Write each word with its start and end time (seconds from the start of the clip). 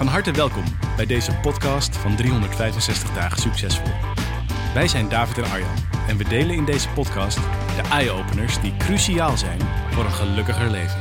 Van 0.00 0.08
harte 0.08 0.32
welkom 0.32 0.64
bij 0.96 1.06
deze 1.06 1.34
podcast 1.34 1.96
van 1.96 2.16
365 2.16 3.12
dagen 3.14 3.38
succesvol. 3.38 3.92
Wij 4.74 4.88
zijn 4.88 5.08
David 5.08 5.38
en 5.38 5.50
Arjan 5.50 5.76
en 6.08 6.16
we 6.16 6.24
delen 6.24 6.56
in 6.56 6.64
deze 6.64 6.88
podcast 6.88 7.36
de 7.76 7.88
eye-openers 7.90 8.60
die 8.60 8.76
cruciaal 8.76 9.36
zijn 9.36 9.60
voor 9.90 10.04
een 10.04 10.10
gelukkiger 10.10 10.70
leven. 10.70 11.00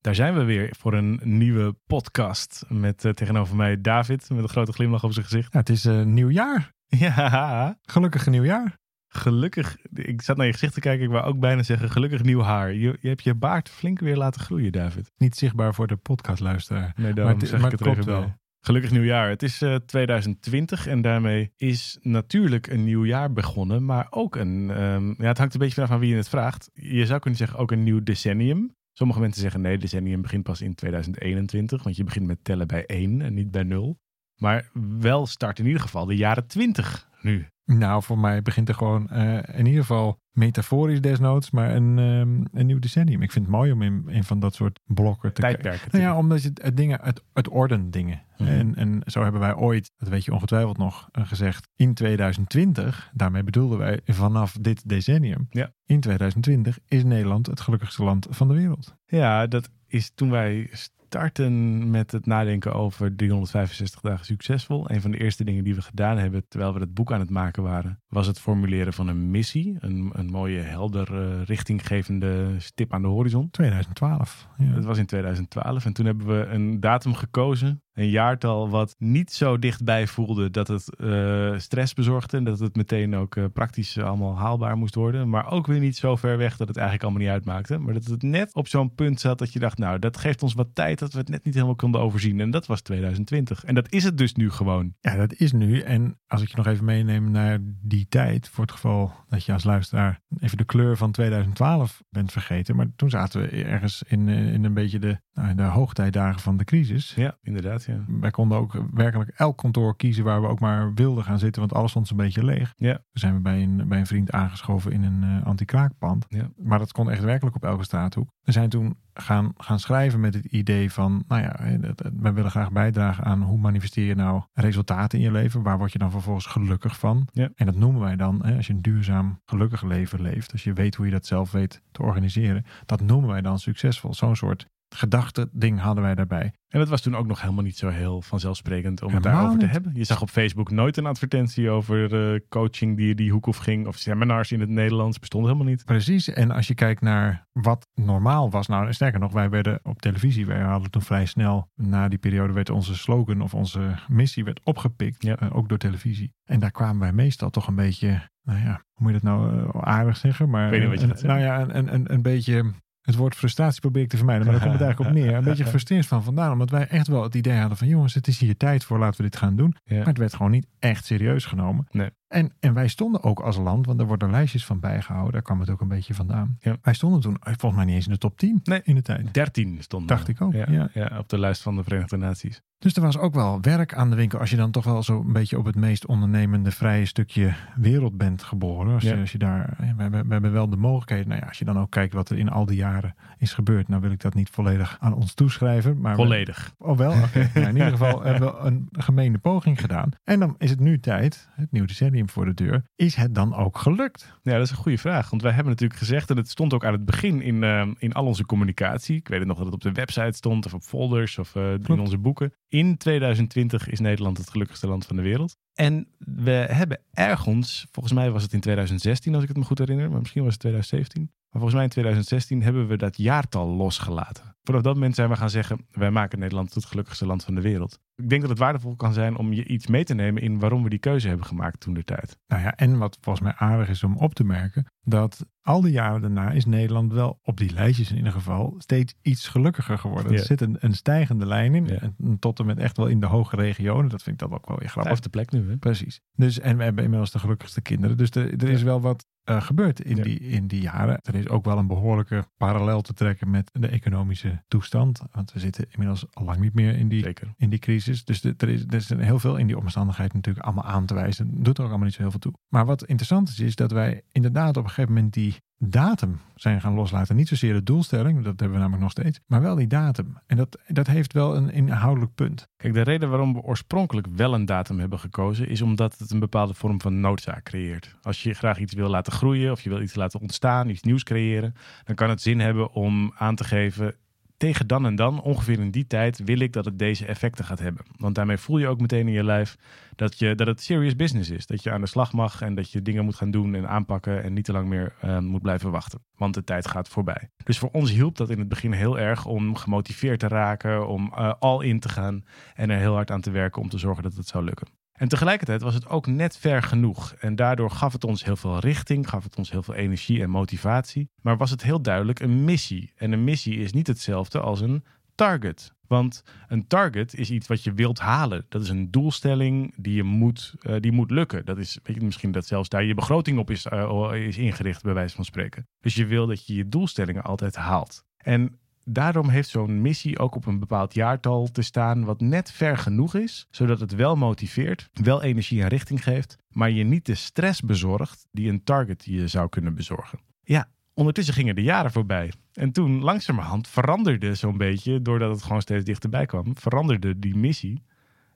Daar 0.00 0.14
zijn 0.14 0.34
we 0.34 0.44
weer 0.44 0.74
voor 0.78 0.94
een 0.94 1.20
nieuwe 1.22 1.74
podcast 1.86 2.64
met 2.68 3.04
uh, 3.04 3.12
tegenover 3.12 3.56
mij 3.56 3.80
David 3.80 4.30
met 4.30 4.42
een 4.42 4.48
grote 4.48 4.72
glimlach 4.72 5.04
op 5.04 5.12
zijn 5.12 5.24
gezicht. 5.24 5.52
Ja, 5.52 5.58
het 5.58 5.68
is 5.68 5.84
uh, 5.84 6.02
nieuwjaar. 6.02 6.72
Ja, 6.98 7.78
gelukkig 7.82 8.26
nieuwjaar. 8.26 8.78
Gelukkig, 9.14 9.76
ik 9.94 10.22
zat 10.22 10.36
naar 10.36 10.46
je 10.46 10.52
gezicht 10.52 10.74
te 10.74 10.80
kijken. 10.80 11.04
Ik 11.04 11.10
wou 11.10 11.24
ook 11.24 11.38
bijna 11.38 11.62
zeggen, 11.62 11.90
gelukkig 11.90 12.22
nieuw 12.22 12.40
haar. 12.40 12.72
Je, 12.72 12.98
je 13.00 13.08
hebt 13.08 13.22
je 13.22 13.34
baard 13.34 13.68
flink 13.68 14.00
weer 14.00 14.16
laten 14.16 14.40
groeien, 14.40 14.72
David. 14.72 15.12
Niet 15.16 15.36
zichtbaar 15.36 15.74
voor 15.74 15.86
de 15.86 15.96
podcastluisteraar. 15.96 16.92
Nee, 16.96 17.12
daarom 17.12 17.38
maar 17.38 17.46
zeg 17.46 17.64
ik 17.64 17.70
het 17.70 17.86
even 17.86 18.04
wel. 18.04 18.34
Gelukkig 18.60 18.90
nieuwjaar. 18.90 19.28
Het 19.28 19.42
is 19.42 19.62
uh, 19.62 19.74
2020 19.74 20.86
en 20.86 21.02
daarmee 21.02 21.52
is 21.56 21.98
natuurlijk 22.02 22.66
een 22.66 22.84
nieuw 22.84 23.04
jaar 23.04 23.32
begonnen. 23.32 23.84
Maar 23.84 24.06
ook 24.10 24.36
een, 24.36 24.82
um, 24.82 25.14
ja, 25.18 25.26
het 25.26 25.38
hangt 25.38 25.54
een 25.54 25.60
beetje 25.60 25.74
vanaf 25.74 25.90
aan 25.90 25.98
wie 25.98 26.10
je 26.10 26.16
het 26.16 26.28
vraagt. 26.28 26.70
Je 26.72 27.06
zou 27.06 27.20
kunnen 27.20 27.38
zeggen 27.38 27.58
ook 27.58 27.70
een 27.70 27.82
nieuw 27.82 28.02
decennium. 28.02 28.74
Sommige 28.92 29.20
mensen 29.20 29.40
zeggen 29.40 29.60
nee, 29.60 29.78
decennium 29.78 30.22
begint 30.22 30.42
pas 30.42 30.60
in 30.60 30.74
2021. 30.74 31.82
Want 31.82 31.96
je 31.96 32.04
begint 32.04 32.26
met 32.26 32.44
tellen 32.44 32.66
bij 32.66 32.86
1 32.86 33.20
en 33.20 33.34
niet 33.34 33.50
bij 33.50 33.62
0. 33.62 33.98
Maar 34.36 34.70
wel 34.98 35.26
start 35.26 35.58
in 35.58 35.66
ieder 35.66 35.80
geval 35.80 36.06
de 36.06 36.16
jaren 36.16 36.46
20 36.46 37.08
nu. 37.20 37.46
Nou, 37.64 38.02
voor 38.02 38.18
mij 38.18 38.42
begint 38.42 38.68
er 38.68 38.74
gewoon 38.74 39.08
uh, 39.12 39.34
in 39.34 39.66
ieder 39.66 39.80
geval 39.80 40.20
metaforisch 40.32 41.00
desnoods, 41.00 41.50
maar 41.50 41.74
een, 41.74 41.98
um, 41.98 42.44
een 42.52 42.66
nieuw 42.66 42.78
decennium. 42.78 43.22
Ik 43.22 43.32
vind 43.32 43.46
het 43.46 43.54
mooi 43.54 43.72
om 43.72 43.82
in, 43.82 44.04
in 44.08 44.24
van 44.24 44.40
dat 44.40 44.54
soort 44.54 44.80
blokken 44.84 45.32
te 45.32 45.40
Tijdperken. 45.40 45.88
Nou 45.90 46.04
ja, 46.04 46.16
omdat 46.16 46.42
je 46.42 46.50
het, 46.54 46.76
dingen, 46.76 46.98
het, 47.02 47.22
het 47.32 47.48
orden 47.48 47.90
dingen. 47.90 48.22
Mhm. 48.36 48.48
En, 48.50 48.74
en 48.74 49.02
zo 49.04 49.22
hebben 49.22 49.40
wij 49.40 49.54
ooit, 49.54 49.92
dat 49.96 50.08
weet 50.08 50.24
je 50.24 50.32
ongetwijfeld 50.32 50.78
nog, 50.78 51.08
uh, 51.18 51.26
gezegd, 51.26 51.68
in 51.76 51.94
2020, 51.94 53.10
daarmee 53.14 53.42
bedoelden 53.42 53.78
wij 53.78 54.00
vanaf 54.04 54.56
dit 54.60 54.88
decennium, 54.88 55.46
Ja. 55.50 55.72
in 55.84 56.00
2020 56.00 56.78
is 56.88 57.04
Nederland 57.04 57.46
het 57.46 57.60
gelukkigste 57.60 58.04
land 58.04 58.26
van 58.30 58.48
de 58.48 58.54
wereld. 58.54 58.96
Ja, 59.06 59.46
dat 59.46 59.70
is 59.86 60.10
toen 60.14 60.30
wij 60.30 60.70
starten 61.12 61.90
met 61.90 62.12
het 62.12 62.26
nadenken 62.26 62.72
over 62.72 63.16
365 63.16 64.00
dagen 64.00 64.24
succesvol. 64.24 64.90
Een 64.90 65.00
van 65.00 65.10
de 65.10 65.18
eerste 65.18 65.44
dingen 65.44 65.64
die 65.64 65.74
we 65.74 65.82
gedaan 65.82 66.18
hebben 66.18 66.44
terwijl 66.48 66.72
we 66.72 66.80
het 66.80 66.94
boek 66.94 67.12
aan 67.12 67.20
het 67.20 67.30
maken 67.30 67.62
waren, 67.62 68.00
was 68.08 68.26
het 68.26 68.40
formuleren 68.40 68.92
van 68.92 69.08
een 69.08 69.30
missie. 69.30 69.76
Een, 69.80 70.10
een 70.12 70.26
mooie, 70.26 70.60
helder, 70.60 71.08
uh, 71.12 71.42
richtinggevende 71.44 72.54
stip 72.58 72.92
aan 72.92 73.02
de 73.02 73.08
horizon. 73.08 73.50
2012. 73.50 74.48
Ja. 74.56 74.74
Dat 74.74 74.84
was 74.84 74.98
in 74.98 75.06
2012 75.06 75.84
en 75.84 75.92
toen 75.92 76.06
hebben 76.06 76.26
we 76.26 76.46
een 76.46 76.80
datum 76.80 77.14
gekozen. 77.14 77.82
Een 77.94 78.10
jaartal 78.10 78.68
wat 78.68 78.94
niet 78.98 79.32
zo 79.32 79.58
dichtbij 79.58 80.06
voelde 80.06 80.50
dat 80.50 80.68
het 80.68 80.96
uh, 80.98 81.58
stress 81.58 81.94
bezorgde. 81.94 82.36
En 82.36 82.44
dat 82.44 82.58
het 82.58 82.76
meteen 82.76 83.16
ook 83.16 83.36
uh, 83.36 83.44
praktisch 83.52 83.98
allemaal 83.98 84.36
haalbaar 84.36 84.76
moest 84.76 84.94
worden. 84.94 85.28
Maar 85.28 85.50
ook 85.50 85.66
weer 85.66 85.80
niet 85.80 85.96
zo 85.96 86.16
ver 86.16 86.38
weg 86.38 86.56
dat 86.56 86.68
het 86.68 86.76
eigenlijk 86.76 87.04
allemaal 87.04 87.22
niet 87.22 87.32
uitmaakte. 87.32 87.78
Maar 87.78 87.94
dat 87.94 88.04
het 88.04 88.22
net 88.22 88.54
op 88.54 88.68
zo'n 88.68 88.94
punt 88.94 89.20
zat 89.20 89.38
dat 89.38 89.52
je 89.52 89.58
dacht, 89.58 89.78
nou 89.78 89.98
dat 89.98 90.16
geeft 90.16 90.42
ons 90.42 90.54
wat 90.54 90.68
tijd 90.74 90.98
dat 90.98 91.12
we 91.12 91.18
het 91.18 91.28
net 91.28 91.44
niet 91.44 91.54
helemaal 91.54 91.74
konden 91.74 92.00
overzien. 92.00 92.40
En 92.40 92.50
dat 92.50 92.66
was 92.66 92.80
2020. 92.80 93.64
En 93.64 93.74
dat 93.74 93.92
is 93.92 94.04
het 94.04 94.18
dus 94.18 94.34
nu 94.34 94.50
gewoon. 94.50 94.94
Ja, 95.00 95.16
dat 95.16 95.34
is 95.34 95.52
nu. 95.52 95.80
En 95.80 96.18
als 96.26 96.42
ik 96.42 96.48
je 96.48 96.56
nog 96.56 96.66
even 96.66 96.84
meeneem 96.84 97.30
naar 97.30 97.58
die 97.62 98.06
tijd. 98.08 98.48
Voor 98.48 98.64
het 98.64 98.72
geval 98.72 99.12
dat 99.28 99.44
je 99.44 99.52
als 99.52 99.64
luisteraar 99.64 100.20
even 100.40 100.56
de 100.56 100.64
kleur 100.64 100.96
van 100.96 101.10
2012 101.10 102.02
bent 102.10 102.32
vergeten. 102.32 102.76
Maar 102.76 102.86
toen 102.96 103.10
zaten 103.10 103.40
we 103.40 103.48
ergens 103.64 104.02
in, 104.06 104.28
in 104.28 104.64
een 104.64 104.74
beetje 104.74 104.98
de, 104.98 105.20
nou, 105.34 105.54
de 105.54 105.62
hoogtijdagen 105.62 106.40
van 106.40 106.56
de 106.56 106.64
crisis. 106.64 107.12
Ja, 107.14 107.38
inderdaad. 107.42 107.81
Ja. 107.86 108.04
Wij 108.06 108.30
konden 108.30 108.58
ook 108.58 108.84
werkelijk 108.92 109.30
elk 109.30 109.56
kantoor 109.56 109.96
kiezen 109.96 110.24
waar 110.24 110.40
we 110.40 110.48
ook 110.48 110.60
maar 110.60 110.94
wilden 110.94 111.24
gaan 111.24 111.38
zitten, 111.38 111.60
want 111.60 111.74
alles 111.74 111.90
stond 111.90 112.10
een 112.10 112.16
beetje 112.16 112.44
leeg. 112.44 112.74
Ja. 112.76 112.94
Toen 112.94 113.04
zijn 113.12 113.34
we 113.34 113.40
bij 113.40 113.62
een, 113.62 113.88
bij 113.88 113.98
een 113.98 114.06
vriend 114.06 114.32
aangeschoven 114.32 114.92
in 114.92 115.02
een 115.02 115.22
uh, 115.22 115.46
anti-kraakpand. 115.46 116.24
Ja. 116.28 116.48
Maar 116.56 116.78
dat 116.78 116.92
kon 116.92 117.10
echt 117.10 117.22
werkelijk 117.22 117.56
op 117.56 117.64
elke 117.64 117.84
straathoek. 117.84 118.30
We 118.42 118.52
zijn 118.52 118.68
toen 118.68 118.96
gaan, 119.14 119.52
gaan 119.56 119.78
schrijven 119.78 120.20
met 120.20 120.34
het 120.34 120.44
idee 120.44 120.92
van, 120.92 121.24
nou 121.28 121.42
ja, 121.42 121.78
wij 122.16 122.34
willen 122.34 122.50
graag 122.50 122.72
bijdragen 122.72 123.24
aan 123.24 123.42
hoe 123.42 123.58
manifesteer 123.58 124.06
je 124.06 124.14
nou 124.14 124.42
resultaten 124.52 125.18
in 125.18 125.24
je 125.24 125.32
leven? 125.32 125.62
Waar 125.62 125.78
word 125.78 125.92
je 125.92 125.98
dan 125.98 126.10
vervolgens 126.10 126.46
gelukkig 126.46 126.98
van? 126.98 127.28
Ja. 127.32 127.50
En 127.54 127.66
dat 127.66 127.74
noemen 127.74 128.00
wij 128.00 128.16
dan, 128.16 128.44
hè, 128.44 128.56
als 128.56 128.66
je 128.66 128.72
een 128.72 128.82
duurzaam, 128.82 129.40
gelukkig 129.44 129.82
leven 129.82 130.22
leeft, 130.22 130.52
als 130.52 130.64
je 130.64 130.72
weet 130.72 130.94
hoe 130.94 131.06
je 131.06 131.12
dat 131.12 131.26
zelf 131.26 131.50
weet 131.50 131.82
te 131.90 132.02
organiseren, 132.02 132.64
dat 132.86 133.00
noemen 133.00 133.30
wij 133.30 133.40
dan 133.40 133.58
succesvol. 133.58 134.14
Zo'n 134.14 134.36
soort 134.36 134.66
gedachte 134.94 135.48
ding 135.52 135.80
hadden 135.80 136.04
wij 136.04 136.14
daarbij. 136.14 136.52
En 136.68 136.78
dat 136.78 136.88
was 136.88 137.00
toen 137.00 137.16
ook 137.16 137.26
nog 137.26 137.40
helemaal 137.40 137.62
niet 137.62 137.76
zo 137.76 137.88
heel 137.88 138.22
vanzelfsprekend 138.22 139.02
om 139.02 139.08
Helemaal 139.08 139.30
het 139.30 139.40
daarover 139.40 139.60
te 139.60 139.72
hebben. 139.72 139.92
Je 139.94 140.04
zag 140.04 140.22
op 140.22 140.30
Facebook 140.30 140.70
nooit 140.70 140.96
een 140.96 141.06
advertentie 141.06 141.70
over 141.70 142.32
uh, 142.32 142.40
coaching 142.48 142.96
die 142.96 143.14
die 143.14 143.30
hoek 143.30 143.46
of 143.46 143.56
ging. 143.56 143.86
Of 143.86 143.96
seminars 143.96 144.52
in 144.52 144.60
het 144.60 144.68
Nederlands. 144.68 145.18
Bestond 145.18 145.44
helemaal 145.44 145.66
niet. 145.66 145.84
Precies. 145.84 146.28
En 146.28 146.50
als 146.50 146.66
je 146.66 146.74
kijkt 146.74 147.00
naar 147.00 147.46
wat 147.52 147.88
normaal 147.94 148.50
was. 148.50 148.66
Nou, 148.66 148.92
sterker 148.92 149.20
nog, 149.20 149.32
wij 149.32 149.50
werden 149.50 149.80
op 149.82 150.00
televisie. 150.00 150.46
Wij 150.46 150.60
hadden 150.60 150.90
toen 150.90 151.02
vrij 151.02 151.26
snel, 151.26 151.68
na 151.74 152.08
die 152.08 152.18
periode 152.18 152.52
werd 152.52 152.70
onze 152.70 152.96
slogan 152.96 153.40
of 153.40 153.54
onze 153.54 153.94
missie 154.08 154.44
werd 154.44 154.60
opgepikt. 154.64 155.22
Ja. 155.22 155.42
Uh, 155.42 155.56
ook 155.56 155.68
door 155.68 155.78
televisie. 155.78 156.32
En 156.44 156.60
daar 156.60 156.70
kwamen 156.70 157.00
wij 157.00 157.12
meestal 157.12 157.50
toch 157.50 157.66
een 157.66 157.74
beetje, 157.74 158.28
nou 158.42 158.58
ja, 158.58 158.82
hoe 158.92 159.02
moet 159.02 159.12
je 159.12 159.20
dat 159.20 159.22
nou 159.22 159.56
uh, 159.56 159.68
aardig 159.80 160.16
zeggen? 160.16 160.50
Maar 160.50 160.64
Ik 160.64 160.70
weet 160.70 160.80
niet 160.80 161.10
wat 161.10 161.20
je 161.20 161.26
nou 161.26 161.40
ja, 161.40 161.60
een, 161.60 161.76
een, 161.76 161.94
een, 161.94 162.12
een 162.12 162.22
beetje... 162.22 162.72
Het 163.02 163.14
woord 163.14 163.34
frustratie 163.34 163.80
probeer 163.80 164.02
ik 164.02 164.08
te 164.08 164.16
vermijden, 164.16 164.44
maar 164.44 164.54
daar 164.54 164.62
komt 164.62 164.78
het 164.78 164.82
eigenlijk 164.82 165.16
op 165.16 165.22
neer. 165.22 165.34
Een 165.34 165.44
beetje 165.44 165.64
gefrustreerd 165.70 166.06
van 166.06 166.22
vandaan, 166.22 166.52
omdat 166.52 166.70
wij 166.70 166.86
echt 166.86 167.06
wel 167.06 167.22
het 167.22 167.34
idee 167.34 167.56
hadden 167.58 167.78
van 167.78 167.88
jongens, 167.88 168.14
het 168.14 168.26
is 168.26 168.38
hier 168.38 168.56
tijd 168.56 168.84
voor, 168.84 168.98
laten 168.98 169.16
we 169.16 169.30
dit 169.30 169.36
gaan 169.36 169.56
doen. 169.56 169.76
Ja. 169.84 169.96
Maar 169.96 170.06
het 170.06 170.18
werd 170.18 170.34
gewoon 170.34 170.52
niet 170.52 170.66
echt 170.78 171.04
serieus 171.04 171.44
genomen. 171.44 171.86
Nee. 171.90 172.10
En, 172.32 172.52
en 172.60 172.74
wij 172.74 172.88
stonden 172.88 173.22
ook 173.22 173.40
als 173.40 173.56
land, 173.56 173.86
want 173.86 174.00
er 174.00 174.06
worden 174.06 174.30
lijstjes 174.30 174.64
van 174.66 174.80
bijgehouden, 174.80 175.32
daar 175.32 175.42
kwam 175.42 175.60
het 175.60 175.70
ook 175.70 175.80
een 175.80 175.88
beetje 175.88 176.14
vandaan. 176.14 176.56
Ja. 176.60 176.76
Wij 176.82 176.94
stonden 176.94 177.20
toen 177.20 177.36
volgens 177.40 177.74
mij 177.74 177.84
niet 177.84 177.94
eens 177.94 178.06
in 178.06 178.12
de 178.12 178.18
top 178.18 178.38
10 178.38 178.60
Nee. 178.64 178.80
in 178.84 178.94
de 178.94 179.02
tijd. 179.02 179.34
13 179.34 179.76
stond 179.80 180.08
Dacht 180.08 180.28
ik 180.28 180.40
ook, 180.40 180.52
Ja, 180.52 180.66
ja. 180.70 180.88
ja, 180.94 181.18
op 181.18 181.28
de 181.28 181.38
lijst 181.38 181.62
van 181.62 181.76
de 181.76 181.82
Verenigde 181.82 182.16
Naties. 182.16 182.62
Dus 182.78 182.94
er 182.94 183.02
was 183.02 183.18
ook 183.18 183.34
wel 183.34 183.58
werk 183.60 183.94
aan 183.94 184.10
de 184.10 184.16
winkel. 184.16 184.38
Als 184.38 184.50
je 184.50 184.56
dan 184.56 184.70
toch 184.70 184.84
wel 184.84 185.02
zo'n 185.02 185.32
beetje 185.32 185.58
op 185.58 185.64
het 185.64 185.74
meest 185.74 186.06
ondernemende 186.06 186.70
vrije 186.70 187.04
stukje 187.06 187.54
wereld 187.76 188.16
bent 188.16 188.42
geboren. 188.42 188.94
Als, 188.94 189.02
je, 189.02 189.16
als 189.16 189.32
je 189.32 189.38
daar, 189.38 189.74
we 189.78 189.84
hebben, 189.84 190.26
we 190.26 190.32
hebben 190.32 190.52
wel 190.52 190.68
de 190.68 190.76
mogelijkheden. 190.76 191.28
Nou 191.28 191.40
ja, 191.40 191.46
als 191.46 191.58
je 191.58 191.64
dan 191.64 191.78
ook 191.78 191.90
kijkt 191.90 192.12
wat 192.14 192.30
er 192.30 192.38
in 192.38 192.48
al 192.48 192.66
die 192.66 192.76
jaren 192.76 193.14
is 193.38 193.54
gebeurd. 193.54 193.88
Nou 193.88 194.00
wil 194.02 194.10
ik 194.10 194.20
dat 194.20 194.34
niet 194.34 194.50
volledig 194.50 194.96
aan 195.00 195.14
ons 195.14 195.34
toeschrijven. 195.34 196.00
Maar 196.00 196.16
we- 196.16 196.22
Volledig. 196.22 196.74
Oh 196.78 196.96
wel? 196.98 197.12
Oké. 197.12 197.50
Ja, 197.60 197.68
in 197.68 197.76
ieder 197.76 197.90
geval 197.90 198.22
hebben 198.22 198.52
we 198.54 198.58
een 198.60 198.88
gemene 198.92 199.38
poging 199.38 199.80
gedaan. 199.80 200.10
En 200.24 200.40
dan 200.40 200.54
is 200.58 200.70
het 200.70 200.80
nu 200.80 201.00
tijd, 201.00 201.48
het 201.54 201.72
nieuwe 201.72 201.86
decennium 201.88 202.21
voor 202.30 202.44
de 202.44 202.54
deur. 202.54 202.84
Is 202.96 203.14
het 203.14 203.34
dan 203.34 203.54
ook 203.54 203.78
gelukt? 203.78 204.38
Ja, 204.42 204.52
dat 204.52 204.62
is 204.62 204.70
een 204.70 204.76
goede 204.76 204.98
vraag. 204.98 205.30
Want 205.30 205.42
wij 205.42 205.52
hebben 205.52 205.72
natuurlijk 205.72 206.00
gezegd, 206.00 206.30
en 206.30 206.36
het 206.36 206.48
stond 206.48 206.74
ook 206.74 206.84
aan 206.84 206.92
het 206.92 207.04
begin 207.04 207.42
in, 207.42 207.62
eh, 207.62 207.86
in 207.98 208.12
al 208.12 208.26
onze 208.26 208.46
communicatie. 208.46 209.16
Ik 209.16 209.28
weet 209.28 209.38
het 209.38 209.48
nog 209.48 209.56
dat 209.56 209.66
het 209.66 209.74
op 209.74 209.80
de 209.80 209.92
website 209.92 210.36
stond, 210.36 210.66
of 210.66 210.74
op 210.74 210.82
folders, 210.82 211.38
of 211.38 211.54
eh, 211.56 211.72
in 211.72 212.00
onze 212.00 212.18
boeken. 212.18 212.52
In 212.68 212.96
2020 212.96 213.88
is 213.88 214.00
Nederland 214.00 214.38
het 214.38 214.50
gelukkigste 214.50 214.86
land 214.86 215.06
van 215.06 215.16
de 215.16 215.22
wereld. 215.22 215.56
En 215.74 216.08
we 216.18 216.50
hebben 216.50 217.00
ergens, 217.12 217.86
volgens 217.90 218.14
mij 218.14 218.30
was 218.30 218.42
het 218.42 218.52
in 218.52 218.60
2016 218.60 219.34
als 219.34 219.42
ik 219.42 219.48
het 219.48 219.58
me 219.58 219.64
goed 219.64 219.78
herinner, 219.78 220.10
maar 220.10 220.20
misschien 220.20 220.42
was 220.42 220.52
het 220.52 220.60
2017. 220.60 221.22
Maar 221.22 221.60
volgens 221.60 221.74
mij 221.74 221.84
in 221.84 221.90
2016 221.90 222.62
hebben 222.62 222.86
we 222.86 222.96
dat 222.96 223.16
jaartal 223.16 223.68
losgelaten. 223.68 224.56
Vanaf 224.62 224.82
dat 224.82 224.94
moment 224.94 225.14
zijn 225.14 225.28
we 225.28 225.36
gaan 225.36 225.50
zeggen, 225.50 225.86
wij 225.90 226.10
maken 226.10 226.38
Nederland 226.38 226.74
het 226.74 226.84
gelukkigste 226.84 227.26
land 227.26 227.44
van 227.44 227.54
de 227.54 227.60
wereld. 227.60 228.00
Ik 228.14 228.28
denk 228.28 228.40
dat 228.40 228.50
het 228.50 228.58
waardevol 228.58 228.96
kan 228.96 229.12
zijn 229.12 229.36
om 229.36 229.52
je 229.52 229.64
iets 229.64 229.86
mee 229.86 230.04
te 230.04 230.14
nemen 230.14 230.42
in 230.42 230.58
waarom 230.58 230.82
we 230.82 230.88
die 230.88 230.98
keuze 230.98 231.28
hebben 231.28 231.46
gemaakt 231.46 231.80
toen 231.80 231.94
de 231.94 232.04
tijd. 232.04 232.38
Nou 232.46 232.62
ja, 232.62 232.76
en 232.76 232.98
wat 232.98 233.18
volgens 233.20 233.44
mij 233.44 233.54
aardig 233.56 233.88
is 233.88 234.02
om 234.02 234.16
op 234.16 234.34
te 234.34 234.44
merken, 234.44 234.86
dat 235.02 235.46
al 235.60 235.80
die 235.80 235.92
jaren 235.92 236.20
daarna 236.20 236.50
is 236.50 236.64
Nederland 236.64 237.12
wel 237.12 237.38
op 237.42 237.56
die 237.56 237.72
lijstjes 237.72 238.10
in 238.10 238.16
ieder 238.16 238.32
geval 238.32 238.74
steeds 238.78 239.14
iets 239.22 239.48
gelukkiger 239.48 239.98
geworden. 239.98 240.32
Ja. 240.32 240.38
Er 240.38 240.44
zit 240.44 240.60
een, 240.60 240.76
een 240.80 240.94
stijgende 240.94 241.46
lijn 241.46 241.74
in. 241.74 241.86
Ja. 241.86 241.98
En 242.00 242.38
tot 242.38 242.58
en 242.58 242.66
met 242.66 242.78
echt 242.78 242.96
wel 242.96 243.06
in 243.06 243.20
de 243.20 243.26
hoge 243.26 243.56
regionen. 243.56 244.10
Dat 244.10 244.22
vind 244.22 244.42
ik 244.42 244.48
dan 244.48 244.58
ook 244.58 244.68
wel 244.68 244.78
weer 244.78 244.88
grappig. 244.88 245.12
Vijfde 245.12 245.28
plek 245.28 245.50
nu, 245.50 245.70
hè? 245.70 245.76
Precies. 245.76 246.20
Dus, 246.32 246.60
en 246.60 246.76
we 246.76 246.82
hebben 246.82 247.04
inmiddels 247.04 247.30
de 247.30 247.38
gelukkigste 247.38 247.80
kinderen. 247.80 248.16
Dus 248.16 248.30
er, 248.30 248.62
er 248.62 248.68
is 248.68 248.82
wel 248.82 249.00
wat 249.00 249.26
eh, 249.42 249.62
gebeurd 249.62 250.00
in, 250.00 250.16
Ja. 250.16 250.22
die, 250.22 250.38
in 250.38 250.66
die 250.66 250.80
jaren. 250.80 251.18
Er 251.22 251.34
is 251.34 251.48
ook 251.48 251.64
wel 251.64 251.78
een 251.78 251.86
behoorlijke 251.86 252.44
parallel 252.56 253.00
te 253.02 253.12
trekken 253.12 253.50
met 253.50 253.70
de 253.72 253.88
economische 253.88 254.62
toestand. 254.68 255.22
Want 255.32 255.52
we 255.52 255.58
zitten 255.58 255.86
inmiddels 255.90 256.26
al 256.30 256.44
lang 256.44 256.58
niet 256.58 256.74
meer 256.74 256.96
in 256.96 257.08
die, 257.08 257.22
Zeker. 257.22 257.52
in 257.56 257.70
die 257.70 257.78
crisis. 257.78 258.01
Dus 258.04 258.44
er 258.44 258.54
er 258.56 258.94
is 258.94 259.08
heel 259.08 259.38
veel 259.38 259.56
in 259.56 259.66
die 259.66 259.78
omstandigheid 259.78 260.32
natuurlijk 260.32 260.64
allemaal 260.64 260.84
aan 260.84 261.06
te 261.06 261.14
wijzen. 261.14 261.54
Dat 261.54 261.64
doet 261.64 261.78
er 261.78 261.82
ook 261.82 261.88
allemaal 261.88 262.06
niet 262.06 262.14
zo 262.14 262.22
heel 262.22 262.30
veel 262.30 262.40
toe. 262.40 262.52
Maar 262.68 262.86
wat 262.86 263.04
interessant 263.04 263.48
is, 263.48 263.60
is 263.60 263.76
dat 263.76 263.90
wij 263.90 264.22
inderdaad 264.32 264.76
op 264.76 264.84
een 264.84 264.88
gegeven 264.88 265.14
moment 265.14 265.32
die 265.32 265.56
datum 265.84 266.40
zijn 266.54 266.80
gaan 266.80 266.94
loslaten. 266.94 267.36
Niet 267.36 267.48
zozeer 267.48 267.72
de 267.72 267.82
doelstelling, 267.82 268.36
dat 268.36 268.60
hebben 268.60 268.70
we 268.70 268.78
namelijk 268.78 269.02
nog 269.02 269.10
steeds. 269.10 269.40
Maar 269.46 269.60
wel 269.60 269.74
die 269.74 269.86
datum. 269.86 270.38
En 270.46 270.56
dat, 270.56 270.78
dat 270.86 271.06
heeft 271.06 271.32
wel 271.32 271.56
een 271.56 271.70
inhoudelijk 271.70 272.34
punt. 272.34 272.68
Kijk, 272.76 272.94
de 272.94 273.00
reden 273.02 273.30
waarom 273.30 273.52
we 273.52 273.60
oorspronkelijk 273.60 274.26
wel 274.36 274.54
een 274.54 274.64
datum 274.64 274.98
hebben 274.98 275.18
gekozen, 275.18 275.68
is 275.68 275.82
omdat 275.82 276.18
het 276.18 276.30
een 276.30 276.38
bepaalde 276.38 276.74
vorm 276.74 277.00
van 277.00 277.20
noodzaak 277.20 277.64
creëert. 277.64 278.16
Als 278.22 278.42
je 278.42 278.54
graag 278.54 278.78
iets 278.78 278.94
wil 278.94 279.08
laten 279.08 279.32
groeien 279.32 279.72
of 279.72 279.80
je 279.80 279.88
wil 279.88 280.00
iets 280.00 280.14
laten 280.14 280.40
ontstaan, 280.40 280.88
iets 280.88 281.02
nieuws 281.02 281.22
creëren, 281.22 281.74
dan 282.04 282.14
kan 282.14 282.30
het 282.30 282.42
zin 282.42 282.60
hebben 282.60 282.92
om 282.92 283.32
aan 283.36 283.54
te 283.54 283.64
geven. 283.64 284.14
Tegen 284.62 284.86
dan 284.86 285.06
en 285.06 285.14
dan, 285.14 285.42
ongeveer 285.42 285.80
in 285.80 285.90
die 285.90 286.06
tijd, 286.06 286.44
wil 286.44 286.58
ik 286.58 286.72
dat 286.72 286.84
het 286.84 286.98
deze 286.98 287.26
effecten 287.26 287.64
gaat 287.64 287.78
hebben. 287.78 288.04
Want 288.16 288.34
daarmee 288.34 288.56
voel 288.56 288.78
je 288.78 288.86
ook 288.86 289.00
meteen 289.00 289.26
in 289.26 289.32
je 289.32 289.44
lijf 289.44 289.76
dat, 290.16 290.38
je, 290.38 290.54
dat 290.54 290.66
het 290.66 290.82
serious 290.82 291.16
business 291.16 291.50
is. 291.50 291.66
Dat 291.66 291.82
je 291.82 291.90
aan 291.90 292.00
de 292.00 292.06
slag 292.06 292.32
mag 292.32 292.60
en 292.60 292.74
dat 292.74 292.90
je 292.90 293.02
dingen 293.02 293.24
moet 293.24 293.34
gaan 293.34 293.50
doen 293.50 293.74
en 293.74 293.88
aanpakken 293.88 294.42
en 294.42 294.52
niet 294.52 294.64
te 294.64 294.72
lang 294.72 294.88
meer 294.88 295.14
eh, 295.20 295.38
moet 295.38 295.62
blijven 295.62 295.90
wachten. 295.90 296.24
Want 296.36 296.54
de 296.54 296.64
tijd 296.64 296.88
gaat 296.88 297.08
voorbij. 297.08 297.50
Dus 297.64 297.78
voor 297.78 297.90
ons 297.92 298.10
hielp 298.10 298.36
dat 298.36 298.50
in 298.50 298.58
het 298.58 298.68
begin 298.68 298.92
heel 298.92 299.18
erg 299.18 299.46
om 299.46 299.76
gemotiveerd 299.76 300.40
te 300.40 300.48
raken, 300.48 301.08
om 301.08 301.32
eh, 301.34 301.52
al 301.58 301.80
in 301.80 302.00
te 302.00 302.08
gaan 302.08 302.44
en 302.74 302.90
er 302.90 302.98
heel 302.98 303.14
hard 303.14 303.30
aan 303.30 303.40
te 303.40 303.50
werken 303.50 303.82
om 303.82 303.88
te 303.88 303.98
zorgen 303.98 304.22
dat 304.22 304.34
het 304.34 304.46
zou 304.48 304.64
lukken. 304.64 305.01
En 305.22 305.28
tegelijkertijd 305.28 305.82
was 305.82 305.94
het 305.94 306.08
ook 306.08 306.26
net 306.26 306.56
ver 306.56 306.82
genoeg. 306.82 307.34
En 307.38 307.54
daardoor 307.54 307.90
gaf 307.90 308.12
het 308.12 308.24
ons 308.24 308.44
heel 308.44 308.56
veel 308.56 308.78
richting, 308.78 309.28
gaf 309.28 309.44
het 309.44 309.56
ons 309.56 309.70
heel 309.70 309.82
veel 309.82 309.94
energie 309.94 310.42
en 310.42 310.50
motivatie. 310.50 311.30
Maar 311.42 311.56
was 311.56 311.70
het 311.70 311.82
heel 311.82 312.02
duidelijk 312.02 312.40
een 312.40 312.64
missie. 312.64 313.12
En 313.16 313.32
een 313.32 313.44
missie 313.44 313.78
is 313.78 313.92
niet 313.92 314.06
hetzelfde 314.06 314.60
als 314.60 314.80
een 314.80 315.04
target. 315.34 315.92
Want 316.06 316.42
een 316.68 316.86
target 316.86 317.34
is 317.34 317.50
iets 317.50 317.66
wat 317.66 317.82
je 317.82 317.92
wilt 317.92 318.18
halen. 318.18 318.66
Dat 318.68 318.82
is 318.82 318.88
een 318.88 319.10
doelstelling 319.10 319.94
die 319.96 320.14
je 320.14 320.22
moet, 320.22 320.74
eh, 320.80 320.96
die 321.00 321.12
moet 321.12 321.30
lukken. 321.30 321.64
Dat 321.64 321.78
is 321.78 321.98
weet 322.02 322.16
je, 322.16 322.24
misschien 322.24 322.52
dat 322.52 322.66
zelfs 322.66 322.88
daar 322.88 323.04
je 323.04 323.14
begroting 323.14 323.58
op 323.58 323.70
is, 323.70 323.86
eh, 323.86 324.30
is 324.34 324.58
ingericht, 324.58 325.02
bij 325.02 325.14
wijze 325.14 325.34
van 325.34 325.44
spreken. 325.44 325.86
Dus 326.00 326.14
je 326.14 326.26
wil 326.26 326.46
dat 326.46 326.66
je 326.66 326.74
je 326.74 326.88
doelstellingen 326.88 327.42
altijd 327.42 327.76
haalt. 327.76 328.24
En 328.36 328.78
daarom 329.04 329.48
heeft 329.48 329.68
zo'n 329.68 330.00
missie 330.00 330.38
ook 330.38 330.54
op 330.54 330.66
een 330.66 330.78
bepaald 330.78 331.14
jaartal 331.14 331.70
te 331.70 331.82
staan, 331.82 332.24
wat 332.24 332.40
net 332.40 332.70
ver 332.70 332.98
genoeg 332.98 333.34
is, 333.34 333.66
zodat 333.70 334.00
het 334.00 334.14
wel 334.14 334.36
motiveert, 334.36 335.10
wel 335.12 335.42
energie 335.42 335.82
en 335.82 335.88
richting 335.88 336.22
geeft, 336.22 336.56
maar 336.70 336.90
je 336.90 337.04
niet 337.04 337.26
de 337.26 337.34
stress 337.34 337.80
bezorgt 337.80 338.46
die 338.50 338.68
een 338.68 338.84
target 338.84 339.24
je 339.24 339.48
zou 339.48 339.68
kunnen 339.68 339.94
bezorgen. 339.94 340.38
Ja, 340.62 340.88
ondertussen 341.14 341.54
gingen 341.54 341.74
de 341.74 341.82
jaren 341.82 342.12
voorbij. 342.12 342.52
En 342.72 342.92
toen 342.92 343.22
langzamerhand 343.22 343.88
veranderde 343.88 344.54
zo'n 344.54 344.76
beetje, 344.76 345.22
doordat 345.22 345.50
het 345.50 345.62
gewoon 345.62 345.80
steeds 345.80 346.04
dichterbij 346.04 346.46
kwam, 346.46 346.76
veranderde 346.76 347.38
die 347.38 347.56
missie 347.56 348.02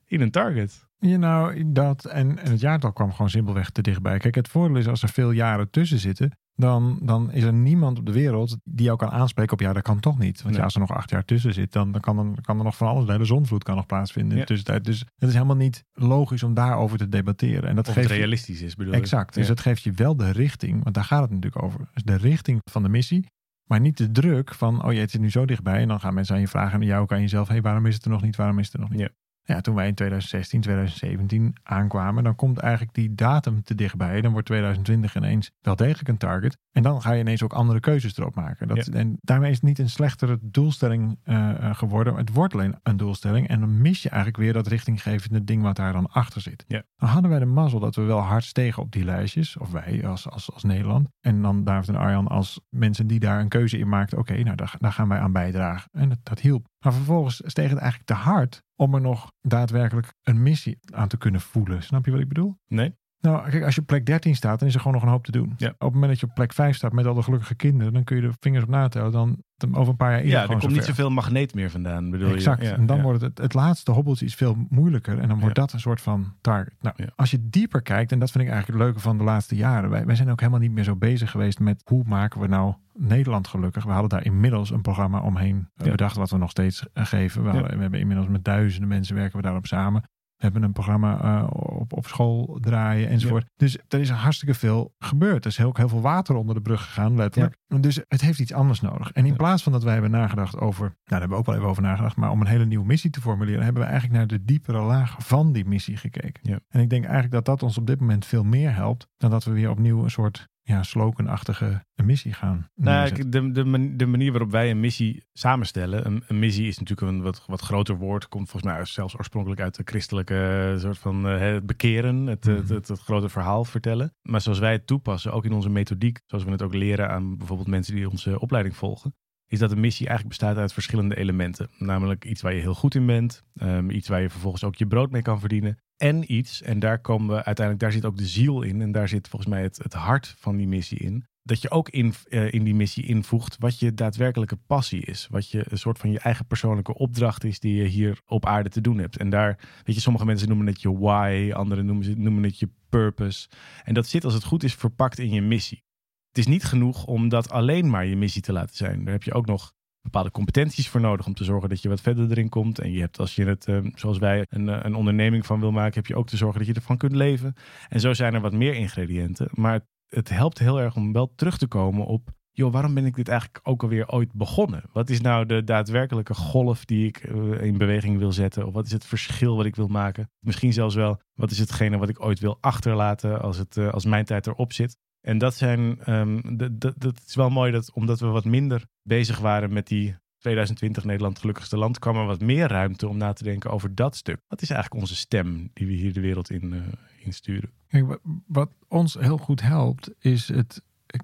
in 0.05 0.21
een 0.21 0.31
target. 0.31 0.87
Ja, 0.99 1.17
nou, 1.17 1.71
dat 1.71 2.05
en, 2.05 2.39
en 2.39 2.51
het 2.51 2.59
jaartal 2.59 2.93
kwam 2.93 3.11
gewoon 3.11 3.29
simpelweg 3.29 3.69
te 3.69 3.81
dichtbij. 3.81 4.17
Kijk, 4.17 4.35
het 4.35 4.47
voordeel 4.47 4.77
is 4.77 4.87
als 4.87 5.03
er 5.03 5.09
veel 5.09 5.31
jaren 5.31 5.69
tussen 5.69 5.99
zitten, 5.99 6.37
dan, 6.59 6.99
dan 7.01 7.31
is 7.31 7.43
er 7.43 7.53
niemand 7.53 7.99
op 7.99 8.05
de 8.05 8.11
wereld 8.11 8.57
die 8.63 8.85
jou 8.85 8.97
kan 8.97 9.09
aanspreken 9.09 9.53
op 9.53 9.59
ja, 9.59 9.73
dat 9.73 9.83
kan 9.83 9.99
toch 9.99 10.17
niet. 10.17 10.35
Want 10.35 10.47
Nee. 10.49 10.57
ja, 10.57 10.63
als 10.63 10.73
er 10.73 10.79
nog 10.79 10.91
acht 10.93 11.09
jaar 11.09 11.25
tussen 11.25 11.53
zit, 11.53 11.71
dan, 11.73 11.91
dan 11.91 12.01
kan, 12.01 12.17
er, 12.17 12.41
kan 12.41 12.57
er 12.57 12.63
nog 12.63 12.77
van 12.77 12.87
alles. 12.87 13.05
De 13.05 13.11
hele 13.11 13.25
zonvloed 13.25 13.63
kan 13.63 13.75
nog 13.75 13.85
plaatsvinden 13.85 14.31
in 14.31 14.37
Ja. 14.37 14.41
de 14.41 14.47
tussentijd. 14.47 14.85
Dus 14.85 14.99
het 14.99 15.29
is 15.29 15.33
helemaal 15.33 15.55
niet 15.55 15.83
logisch 15.93 16.43
om 16.43 16.53
daarover 16.53 16.97
te 16.97 17.09
debatteren. 17.09 17.69
En 17.69 17.75
dat 17.75 17.87
Of 17.87 17.93
het 17.93 18.03
geeft 18.03 18.09
je- 18.09 18.15
realistisch 18.19 18.61
is, 18.61 18.75
bedoel 18.75 18.93
ik. 18.93 18.99
Exact. 18.99 19.33
Dus 19.33 19.45
Ja. 19.45 19.51
het 19.51 19.59
geeft 19.61 19.83
je 19.83 19.91
wel 19.91 20.15
de 20.17 20.31
richting, 20.31 20.83
want 20.83 20.95
daar 20.95 21.03
gaat 21.03 21.21
het 21.21 21.29
natuurlijk 21.31 21.63
over. 21.63 21.79
Dus 21.93 22.03
de 22.03 22.15
richting 22.17 22.59
van 22.71 22.83
de 22.83 22.89
missie, 22.89 23.25
maar 23.69 23.79
niet 23.79 23.97
de 23.97 24.11
druk 24.11 24.53
van, 24.53 24.83
oh 24.85 24.93
je 24.93 24.99
het 24.99 25.11
zit 25.11 25.21
nu 25.21 25.29
zo 25.29 25.45
dichtbij. 25.45 25.81
En 25.81 25.87
dan 25.87 25.99
gaan 25.99 26.13
mensen 26.13 26.35
aan 26.35 26.41
je 26.41 26.47
vragen 26.47 26.81
en 26.81 26.87
jou 26.87 27.01
ook 27.01 27.11
aan 27.11 27.21
jezelf, 27.21 27.47
hey, 27.47 27.61
waarom 27.61 27.85
is 27.85 27.93
het 27.95 28.03
er 28.05 28.11
nog 28.11 28.21
niet, 28.21 28.35
waarom 28.35 28.59
is 28.59 28.65
het 28.65 28.73
er 28.73 28.79
nog 28.79 28.89
niet? 28.89 28.99
Ja. 28.99 29.09
Ja, 29.47 29.61
toen 29.61 29.75
wij 29.75 29.87
in 29.87 29.93
2016, 29.93 30.61
2017 30.61 31.55
aankwamen, 31.63 32.23
dan 32.23 32.35
komt 32.35 32.57
eigenlijk 32.57 32.93
die 32.93 33.15
datum 33.15 33.63
te 33.63 33.75
dichtbij. 33.75 34.21
Dan 34.21 34.31
wordt 34.31 34.47
2020 34.47 35.15
ineens 35.15 35.51
wel 35.61 35.75
degelijk 35.75 36.07
een 36.07 36.17
target. 36.17 36.57
En 36.71 36.83
dan 36.83 37.01
ga 37.01 37.11
je 37.11 37.19
ineens 37.19 37.43
ook 37.43 37.53
andere 37.53 37.79
keuzes 37.79 38.17
erop 38.17 38.35
maken. 38.35 38.67
Dat, 38.67 38.85
Ja. 38.85 38.93
En 38.93 39.17
daarmee 39.21 39.49
is 39.49 39.55
het 39.55 39.65
niet 39.65 39.79
een 39.79 39.89
slechtere 39.89 40.39
doelstelling 40.41 41.19
eh, 41.23 41.49
eh, 41.49 41.75
geworden. 41.75 42.15
Het 42.15 42.33
wordt 42.33 42.53
alleen 42.53 42.75
een 42.83 42.97
doelstelling. 42.97 43.47
En 43.47 43.59
dan 43.59 43.81
mis 43.81 44.03
je 44.03 44.09
eigenlijk 44.09 44.43
weer 44.43 44.53
dat 44.53 44.67
richtinggevende 44.67 45.43
ding 45.43 45.61
wat 45.61 45.75
daar 45.75 45.93
dan 45.93 46.07
achter 46.07 46.41
zit. 46.41 46.63
Ja. 46.67 46.83
Dan 46.95 47.09
hadden 47.09 47.29
wij 47.29 47.39
de 47.39 47.45
mazzel 47.45 47.79
dat 47.79 47.95
we 47.95 48.01
wel 48.01 48.19
hard 48.19 48.43
stegen 48.43 48.83
op 48.83 48.91
die 48.91 49.03
lijstjes. 49.03 49.57
Of 49.57 49.71
wij 49.71 50.07
als, 50.07 50.29
als, 50.29 50.51
als 50.53 50.63
Nederland. 50.63 51.07
En 51.21 51.41
dan 51.41 51.63
David 51.63 51.89
en 51.89 51.95
Arjan 51.95 52.27
als 52.27 52.59
mensen 52.69 53.07
die 53.07 53.19
daar 53.19 53.39
een 53.39 53.47
keuze 53.47 53.77
in 53.77 53.89
maakten. 53.89 54.17
Oké, 54.17 54.43
nou 54.43 54.55
daar, 54.55 54.75
daar 54.79 54.93
gaan 54.93 55.07
wij 55.07 55.19
aan 55.19 55.31
bijdragen. 55.31 55.89
En 55.91 56.09
dat, 56.09 56.19
dat 56.23 56.39
hielp. 56.39 56.67
Maar 56.87 56.95
vervolgens 56.95 57.41
steeg 57.45 57.69
het 57.69 57.79
eigenlijk 57.79 58.09
te 58.09 58.15
hard 58.15 58.63
om 58.75 58.93
er 58.93 59.01
nog 59.01 59.31
daadwerkelijk 59.41 60.13
een 60.23 60.41
missie 60.41 60.79
aan 60.93 61.07
te 61.07 61.17
kunnen 61.17 61.41
voelen. 61.41 61.83
Snap 61.83 62.05
je 62.05 62.11
wat 62.11 62.19
ik 62.19 62.27
bedoel? 62.27 62.57
Nee? 62.67 62.95
Nou, 63.27 63.49
kijk, 63.49 63.63
als 63.63 63.75
je 63.75 63.81
op 63.81 63.87
plek 63.87 64.05
13 64.05 64.35
staat, 64.35 64.59
dan 64.59 64.67
is 64.67 64.73
er 64.73 64.79
gewoon 64.79 64.93
nog 64.95 65.03
een 65.03 65.09
hoop 65.09 65.25
te 65.25 65.31
doen. 65.31 65.53
Ja. 65.57 65.67
Op 65.67 65.79
het 65.79 65.93
moment 65.93 66.11
dat 66.11 66.19
je 66.19 66.25
op 66.25 66.33
plek 66.33 66.53
5 66.53 66.75
staat 66.75 66.93
met 66.93 67.05
al 67.05 67.13
de 67.13 67.21
gelukkige 67.21 67.55
kinderen, 67.55 67.93
dan 67.93 68.03
kun 68.03 68.15
je 68.15 68.21
de 68.21 68.31
vingers 68.39 68.63
op 68.63 68.69
natellen. 68.69 69.11
Dan 69.11 69.37
dan 69.57 69.75
over 69.75 69.89
een 69.91 69.97
paar 69.97 70.11
jaar 70.11 70.21
is 70.23 70.31
Ja, 70.31 70.41
er 70.41 70.47
komt 70.47 70.67
niet 70.71 70.83
zoveel 70.83 71.09
magneet 71.09 71.53
meer 71.53 71.69
vandaan, 71.69 72.09
bedoel 72.09 72.33
Exact. 72.33 72.61
je? 72.61 72.67
Ja, 72.67 72.73
en 72.75 72.85
dan 72.85 72.97
ja. 72.97 73.03
wordt 73.03 73.21
het, 73.21 73.37
het 73.37 73.53
laatste 73.53 73.91
hobbeltje 73.91 74.25
is 74.25 74.35
veel 74.35 74.57
moeilijker. 74.69 75.19
En 75.19 75.27
dan 75.27 75.39
wordt 75.39 75.55
dat 75.55 75.73
een 75.73 75.79
soort 75.79 76.01
van 76.01 76.33
target. 76.41 76.73
Nou, 76.81 76.95
als 77.15 77.31
je 77.31 77.49
dieper 77.49 77.81
kijkt, 77.81 78.11
en 78.11 78.19
dat 78.19 78.31
vind 78.31 78.43
ik 78.43 78.49
eigenlijk 78.49 78.79
het 78.79 78.87
leuke 78.87 79.03
van 79.03 79.17
de 79.17 79.23
laatste 79.23 79.55
jaren. 79.55 79.89
Wij, 79.89 80.05
wij 80.05 80.15
zijn 80.15 80.29
ook 80.29 80.39
helemaal 80.39 80.59
niet 80.61 80.71
meer 80.71 80.83
zo 80.83 80.95
bezig 80.95 81.31
geweest 81.31 81.59
met 81.59 81.81
hoe 81.85 82.03
maken 82.05 82.41
we 82.41 82.47
nou 82.47 82.73
Nederland 82.93 83.47
gelukkig. 83.47 83.83
We 83.83 83.91
hadden 83.91 84.09
daar 84.09 84.25
inmiddels 84.25 84.71
een 84.71 84.81
programma 84.81 85.21
omheen 85.21 85.69
eh, 85.75 85.91
bedacht 85.91 86.15
wat 86.15 86.29
we 86.29 86.37
nog 86.37 86.49
steeds 86.49 86.85
eh, 86.93 87.05
geven. 87.05 87.43
We, 87.43 87.49
hadden- 87.49 87.75
we 87.75 87.81
hebben 87.81 87.99
inmiddels 87.99 88.27
met 88.27 88.43
duizenden 88.43 88.89
mensen 88.89 89.15
werken 89.15 89.37
we 89.37 89.43
daarop 89.43 89.65
samen. 89.65 90.03
We 90.37 90.43
hebben 90.43 90.63
een 90.63 90.71
programma 90.71 91.21
eh, 91.21 91.47
op, 91.79 91.93
op 91.93 92.07
school 92.07 92.57
draaien 92.61 93.09
enzovoort. 93.09 93.45
Dus 93.55 93.77
er 93.87 93.99
is 93.99 94.09
hartstikke 94.09 94.53
veel 94.53 94.93
gebeurd. 94.99 95.45
Er 95.45 95.51
is 95.51 95.61
ook 95.61 95.77
heel 95.77 95.89
veel 95.89 96.01
water 96.01 96.35
onder 96.35 96.55
de 96.55 96.61
brug 96.61 96.81
gegaan, 96.85 97.15
letterlijk. 97.15 97.57
Dus 97.79 97.99
het 98.07 98.21
heeft 98.21 98.39
iets 98.39 98.53
anders 98.53 98.81
nodig. 98.81 99.11
En 99.11 99.23
in 99.25 99.31
Ja. 99.31 99.37
plaats 99.37 99.63
van 99.63 99.71
dat 99.71 99.83
wij 99.83 99.93
hebben 99.93 100.11
nagedacht 100.11 100.57
over, 100.59 100.81
nou 100.85 100.95
daar 101.03 101.19
hebben 101.19 101.37
we 101.37 101.43
ook 101.43 101.45
wel 101.45 101.55
even 101.55 101.67
over 101.67 101.83
nagedacht, 101.83 102.15
maar 102.15 102.31
om 102.31 102.41
een 102.41 102.47
hele 102.47 102.65
nieuwe 102.65 102.85
missie 102.85 103.09
te 103.09 103.21
formuleren, 103.21 103.63
hebben 103.63 103.81
we 103.81 103.87
eigenlijk 103.89 104.17
naar 104.19 104.27
de 104.27 104.43
diepere 104.45 104.81
laag 104.81 105.15
van 105.19 105.51
die 105.51 105.65
missie 105.65 105.97
gekeken. 105.97 106.39
Ja. 106.41 106.59
En 106.69 106.81
ik 106.81 106.89
denk 106.89 107.03
eigenlijk 107.03 107.33
dat 107.33 107.45
dat 107.45 107.63
ons 107.63 107.77
op 107.77 107.87
dit 107.87 107.99
moment 107.99 108.25
veel 108.25 108.43
meer 108.43 108.73
helpt 108.73 109.07
dan 109.17 109.29
dat 109.29 109.43
we 109.43 109.51
weer 109.51 109.69
opnieuw 109.69 110.03
een 110.03 110.11
soort 110.11 110.47
ja, 110.67 110.83
sloganachtige 110.83 111.85
missie 112.03 112.33
gaan 112.33 112.69
Nou, 112.75 113.29
de, 113.29 113.51
de, 113.51 113.95
de 113.95 114.05
manier 114.05 114.31
waarop 114.31 114.51
wij 114.51 114.71
een 114.71 114.79
missie 114.79 115.23
samenstellen. 115.33 116.05
Een, 116.05 116.23
een 116.27 116.39
missie 116.39 116.67
is 116.67 116.79
natuurlijk 116.79 117.11
een 117.11 117.21
wat, 117.21 117.43
wat 117.47 117.61
groter 117.61 117.95
woord. 117.97 118.27
Komt 118.27 118.49
volgens 118.49 118.73
mij 118.73 118.85
zelfs 118.85 119.17
oorspronkelijk 119.17 119.61
uit 119.61 119.75
de 119.75 119.81
christelijke 119.85 120.71
eh, 120.73 120.79
soort 120.81 120.97
van 120.97 121.27
eh, 121.27 121.39
het 121.39 121.65
bekeren. 121.65 122.25
Het, 122.27 122.45
het, 122.45 122.63
Mhm. 122.63 122.73
het, 122.73 122.87
het 122.87 122.99
grote 122.99 123.29
verhaal 123.29 123.65
vertellen. 123.65 124.13
Maar 124.21 124.41
zoals 124.41 124.59
wij 124.59 124.71
het 124.71 124.87
toepassen, 124.87 125.33
ook 125.33 125.45
in 125.45 125.51
onze 125.53 125.69
methodiek. 125.69 126.19
Zoals 126.25 126.43
we 126.43 126.51
het 126.51 126.61
ook 126.61 126.73
leren 126.73 127.09
aan 127.09 127.37
bijvoorbeeld 127.37 127.67
mensen 127.69 127.95
die 127.95 128.09
onze 128.09 128.39
opleiding 128.39 128.75
volgen. 128.75 129.15
Is 129.47 129.59
dat 129.59 129.71
een 129.71 129.79
missie 129.79 130.07
eigenlijk 130.07 130.37
bestaat 130.37 130.57
uit 130.57 130.73
verschillende 130.73 131.15
elementen. 131.17 131.69
Namelijk 131.77 132.25
iets 132.25 132.41
waar 132.41 132.53
je 132.53 132.61
heel 132.61 132.73
goed 132.75 132.95
in 132.95 133.05
bent. 133.05 133.43
ehm, 133.55 133.89
iets 133.89 134.07
waar 134.07 134.21
je 134.21 134.29
vervolgens 134.29 134.63
ook 134.63 134.75
je 134.75 134.87
brood 134.87 135.11
mee 135.11 135.21
kan 135.21 135.39
verdienen. 135.39 135.77
En 135.97 136.33
iets, 136.33 136.61
en 136.61 136.79
daar 136.79 136.99
komen 136.99 137.27
we 137.27 137.43
uiteindelijk, 137.43 137.79
daar 137.79 137.91
zit 137.91 138.05
ook 138.05 138.17
de 138.17 138.25
ziel 138.25 138.61
in. 138.61 138.81
En 138.81 138.91
daar 138.91 139.07
zit 139.07 139.27
volgens 139.27 139.51
mij 139.51 139.61
het, 139.61 139.77
het 139.77 139.93
hart 139.93 140.35
van 140.37 140.57
die 140.57 140.67
missie 140.67 140.97
in 140.97 141.25
dat 141.47 141.61
je 141.61 141.69
ook 141.69 141.89
in, 141.89 142.13
eh, 142.29 142.53
in 142.53 142.63
die 142.63 142.75
missie 142.75 143.05
invoegt 143.05 143.55
wat 143.59 143.79
je 143.79 143.93
daadwerkelijke 143.93 144.55
passie 144.55 145.05
is. 145.05 145.27
Wat 145.29 145.49
je 145.49 145.65
een 145.69 145.77
soort 145.77 145.97
van 145.97 146.11
je 146.11 146.19
eigen 146.19 146.45
persoonlijke 146.45 146.93
opdracht 146.93 147.43
is 147.43 147.59
die 147.59 147.75
je 147.75 147.87
hier 147.87 148.21
op 148.25 148.45
aarde 148.45 148.69
te 148.69 148.81
doen 148.81 148.97
hebt. 148.97 149.17
En 149.17 149.29
daar, 149.29 149.59
weet 149.83 149.95
je, 149.95 150.01
sommige 150.01 150.25
mensen 150.25 150.47
noemen 150.47 150.67
het 150.67 150.81
je 150.81 150.97
why, 150.97 151.51
anderen 151.53 151.85
noemen, 151.85 152.21
noemen 152.21 152.43
het 152.43 152.59
je 152.59 152.69
purpose. 152.89 153.47
En 153.83 153.93
dat 153.93 154.07
zit 154.07 154.23
als 154.23 154.33
het 154.33 154.43
goed 154.43 154.63
is 154.63 154.73
verpakt 154.73 155.19
in 155.19 155.29
je 155.29 155.41
missie. 155.41 155.83
Het 156.27 156.37
is 156.37 156.47
niet 156.47 156.63
genoeg 156.63 157.05
om 157.05 157.29
dat 157.29 157.49
alleen 157.49 157.89
maar 157.89 158.05
je 158.05 158.15
missie 158.15 158.41
te 158.41 158.53
laten 158.53 158.75
zijn. 158.75 159.03
Daar 159.03 159.13
heb 159.13 159.23
je 159.23 159.33
ook 159.33 159.45
nog 159.45 159.73
bepaalde 160.11 160.31
competenties 160.31 160.89
voor 160.89 161.01
nodig 161.01 161.25
om 161.25 161.33
te 161.33 161.43
zorgen 161.43 161.69
dat 161.69 161.81
je 161.81 161.89
wat 161.89 162.01
verder 162.01 162.29
erin 162.31 162.49
komt. 162.49 162.79
En 162.79 162.91
je 162.91 162.99
hebt 162.99 163.19
als 163.19 163.35
je 163.35 163.45
het, 163.45 163.65
eh, 163.65 163.77
zoals 163.95 164.17
wij, 164.17 164.45
een, 164.49 164.69
eh, 164.69 164.79
een 164.81 164.95
onderneming 164.95 165.45
van 165.45 165.59
wil 165.59 165.71
maken, 165.71 165.93
heb 165.93 166.05
je 166.05 166.15
ook 166.15 166.27
te 166.27 166.37
zorgen 166.37 166.57
dat 166.57 166.67
je 166.67 166.73
ervan 166.73 166.97
kunt 166.97 167.15
leven. 167.15 167.53
En 167.89 167.99
zo 167.99 168.13
zijn 168.13 168.33
er 168.33 168.41
wat 168.41 168.53
meer 168.53 168.73
ingrediënten. 168.73 169.49
Maar 169.51 169.81
het 170.07 170.29
helpt 170.29 170.59
heel 170.59 170.79
erg 170.79 170.95
om 170.95 171.13
wel 171.13 171.33
terug 171.35 171.57
te 171.57 171.67
komen 171.67 172.05
op. 172.05 172.35
Joh, 172.51 172.71
waarom 172.71 172.93
ben 172.93 173.05
ik 173.05 173.15
dit 173.15 173.27
eigenlijk 173.27 173.59
ook 173.63 173.83
alweer 173.83 174.09
ooit 174.09 174.33
begonnen? 174.33 174.83
Wat 174.91 175.09
is 175.09 175.21
nou 175.21 175.45
de 175.45 175.63
daadwerkelijke 175.63 176.33
golf 176.33 176.85
die 176.85 177.07
ik 177.07 177.17
eh, 177.17 177.61
in 177.61 177.77
beweging 177.77 178.17
wil 178.17 178.31
zetten? 178.31 178.67
Of 178.67 178.73
wat 178.73 178.85
is 178.85 178.91
het 178.91 179.05
verschil 179.05 179.55
wat 179.55 179.65
ik 179.65 179.75
wil 179.75 179.87
maken? 179.87 180.31
Misschien 180.39 180.73
zelfs 180.73 180.95
wel, 180.95 181.21
wat 181.33 181.51
is 181.51 181.59
hetgene 181.59 181.97
wat 181.97 182.09
ik 182.09 182.23
ooit 182.23 182.39
wil 182.39 182.57
achterlaten 182.61 183.41
als, 183.41 183.57
het, 183.57 183.77
als 183.77 184.05
mijn 184.05 184.25
tijd 184.25 184.47
erop 184.47 184.73
zit? 184.73 184.97
En 185.27 185.37
dat 185.37 185.55
zijn, 185.55 185.99
ehm, 186.03 186.39
dat, 186.71 187.21
is 187.27 187.35
wel 187.35 187.49
mooi 187.49 187.71
dat 187.71 187.91
omdat 187.91 188.19
we 188.19 188.25
wat 188.25 188.45
minder 188.45 188.85
bezig 189.03 189.39
waren 189.39 189.73
met 189.73 189.87
die 189.87 190.15
2020 190.37 191.03
Nederland 191.03 191.39
gelukkigste 191.39 191.77
land, 191.77 191.99
kwam 191.99 192.15
er 192.15 192.25
wat 192.25 192.41
meer 192.41 192.67
ruimte 192.67 193.07
om 193.07 193.17
na 193.17 193.33
te 193.33 193.43
denken 193.43 193.71
over 193.71 193.95
dat 193.95 194.15
stuk. 194.15 194.39
Wat 194.47 194.61
is 194.61 194.69
eigenlijk 194.69 195.01
onze 195.01 195.15
stem 195.15 195.69
die 195.73 195.87
we 195.87 195.93
hier 195.93 196.13
de 196.13 196.19
wereld 196.19 196.49
in, 196.49 196.73
uh, 196.73 196.81
in 197.23 197.33
sturen? 197.33 197.71
Kijk, 197.87 198.05
wat, 198.05 198.19
wat 198.47 198.69
ons 198.87 199.13
heel 199.13 199.37
goed 199.37 199.61
helpt, 199.61 200.11
is 200.19 200.47
het 200.47 200.81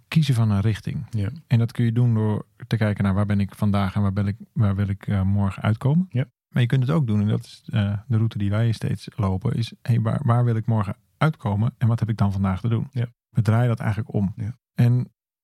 kiezen 0.07 0.33
van 0.33 0.51
een 0.51 0.61
richting. 0.61 1.05
Ja. 1.09 1.29
En 1.47 1.59
dat 1.59 1.71
kun 1.71 1.85
je 1.85 1.91
doen 1.91 2.13
door 2.13 2.45
te 2.67 2.77
kijken 2.77 3.03
naar 3.03 3.13
waar 3.13 3.25
ben 3.25 3.39
ik 3.39 3.55
vandaag 3.55 3.95
en 3.95 4.01
waar, 4.01 4.13
ben 4.13 4.27
ik, 4.27 4.37
waar 4.53 4.75
wil 4.75 4.87
ik 4.87 5.07
uh, 5.07 5.21
morgen 5.21 5.63
uitkomen. 5.63 6.05
Ja. 6.09 6.25
Maar 6.49 6.61
je 6.61 6.67
kunt 6.67 6.81
het 6.81 6.91
ook 6.91 7.07
doen, 7.07 7.21
en 7.21 7.27
dat 7.27 7.43
is 7.43 7.63
uh, 7.73 7.97
de 8.07 8.17
route 8.17 8.37
die 8.37 8.49
wij 8.49 8.71
steeds 8.71 9.07
lopen, 9.15 9.55
is 9.55 9.73
hey, 9.81 10.01
waar, 10.01 10.21
waar 10.23 10.43
wil 10.43 10.55
ik 10.55 10.65
morgen 10.65 10.95
uitkomen 11.17 11.73
en 11.77 11.87
wat 11.87 11.99
heb 11.99 12.09
ik 12.09 12.17
dan 12.17 12.31
vandaag 12.31 12.61
te 12.61 12.67
doen? 12.67 12.87
Ja. 12.91 13.07
We 13.33 13.41
draaien 13.41 13.67
dat 13.67 13.79
eigenlijk 13.79 14.13
om. 14.13 14.33
Ja. 14.35 14.57
En 14.73 14.93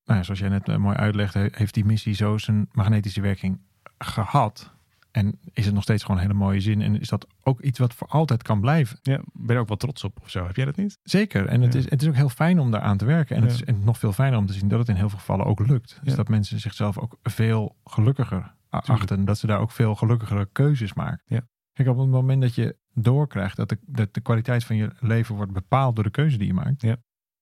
nou 0.03 0.19
ja, 0.19 0.23
zoals 0.23 0.39
jij 0.39 0.49
net 0.49 0.67
uh, 0.69 0.75
mooi 0.75 0.95
uitlegt, 0.95 1.33
heeft 1.33 1.73
die 1.73 1.85
missie 1.85 2.13
zo 2.13 2.37
zijn 2.37 2.67
magnetische 2.71 3.21
werking 3.21 3.61
gehad. 3.97 4.77
En 5.11 5.39
is 5.53 5.65
het 5.65 5.73
nog 5.73 5.83
steeds 5.83 6.03
gewoon 6.03 6.17
een 6.17 6.27
hele 6.27 6.37
mooie 6.39 6.59
zin. 6.59 6.81
En 6.81 6.99
is 6.99 7.09
dat 7.09 7.27
ook 7.43 7.61
iets 7.61 7.79
wat 7.79 7.93
voor 7.93 8.07
altijd 8.07 8.43
kan 8.43 8.61
blijven. 8.61 8.99
Ja, 9.01 9.21
ben 9.33 9.55
je 9.55 9.61
ook 9.61 9.67
wel 9.67 9.77
trots 9.77 10.03
op 10.03 10.19
of 10.21 10.29
zo. 10.29 10.45
Heb 10.45 10.55
jij 10.55 10.65
dat 10.65 10.75
niet? 10.75 10.97
Zeker. 11.03 11.45
En 11.45 11.61
het, 11.61 11.73
Ja. 11.73 11.79
is, 11.79 11.89
het 11.89 12.01
is 12.01 12.07
ook 12.07 12.15
heel 12.15 12.29
fijn 12.29 12.59
om 12.59 12.71
daar 12.71 12.81
aan 12.81 12.97
te 12.97 13.05
werken. 13.05 13.35
En, 13.35 13.41
het 13.41 13.51
is 13.51 13.63
en 13.63 13.83
nog 13.83 13.97
veel 13.97 14.13
fijner 14.13 14.39
om 14.39 14.45
te 14.45 14.53
zien 14.53 14.67
dat 14.67 14.79
het 14.79 14.89
in 14.89 14.95
heel 14.95 15.09
veel 15.09 15.19
gevallen 15.19 15.45
ook 15.45 15.67
lukt. 15.67 15.99
Dus 16.03 16.15
dat 16.15 16.27
mensen 16.27 16.59
zichzelf 16.59 16.97
ook 16.97 17.17
veel 17.23 17.75
gelukkiger 17.83 18.37
a- 18.41 18.53
Tuurlijk. 18.69 18.87
achten. 19.01 19.25
Dat 19.25 19.37
ze 19.37 19.47
daar 19.47 19.59
ook 19.59 19.71
veel 19.71 19.95
gelukkigere 19.95 20.49
keuzes 20.51 20.93
maken. 20.93 21.21
Ja. 21.25 21.41
Kijk, 21.73 21.87
op 21.89 21.97
het 21.97 22.07
moment 22.09 22.41
dat 22.41 22.55
je 22.55 22.77
doorkrijgt 22.93 23.55
dat 23.57 23.69
de, 23.69 23.77
dat 23.85 24.13
de 24.13 24.21
kwaliteit 24.21 24.63
van 24.63 24.75
je 24.75 24.91
leven 24.99 25.35
wordt 25.35 25.51
bepaald 25.53 25.95
door 25.95 26.03
de 26.03 26.09
keuze 26.11 26.37
die 26.37 26.47
je 26.47 26.53
maakt. 26.53 26.81
Ja. 26.81 26.97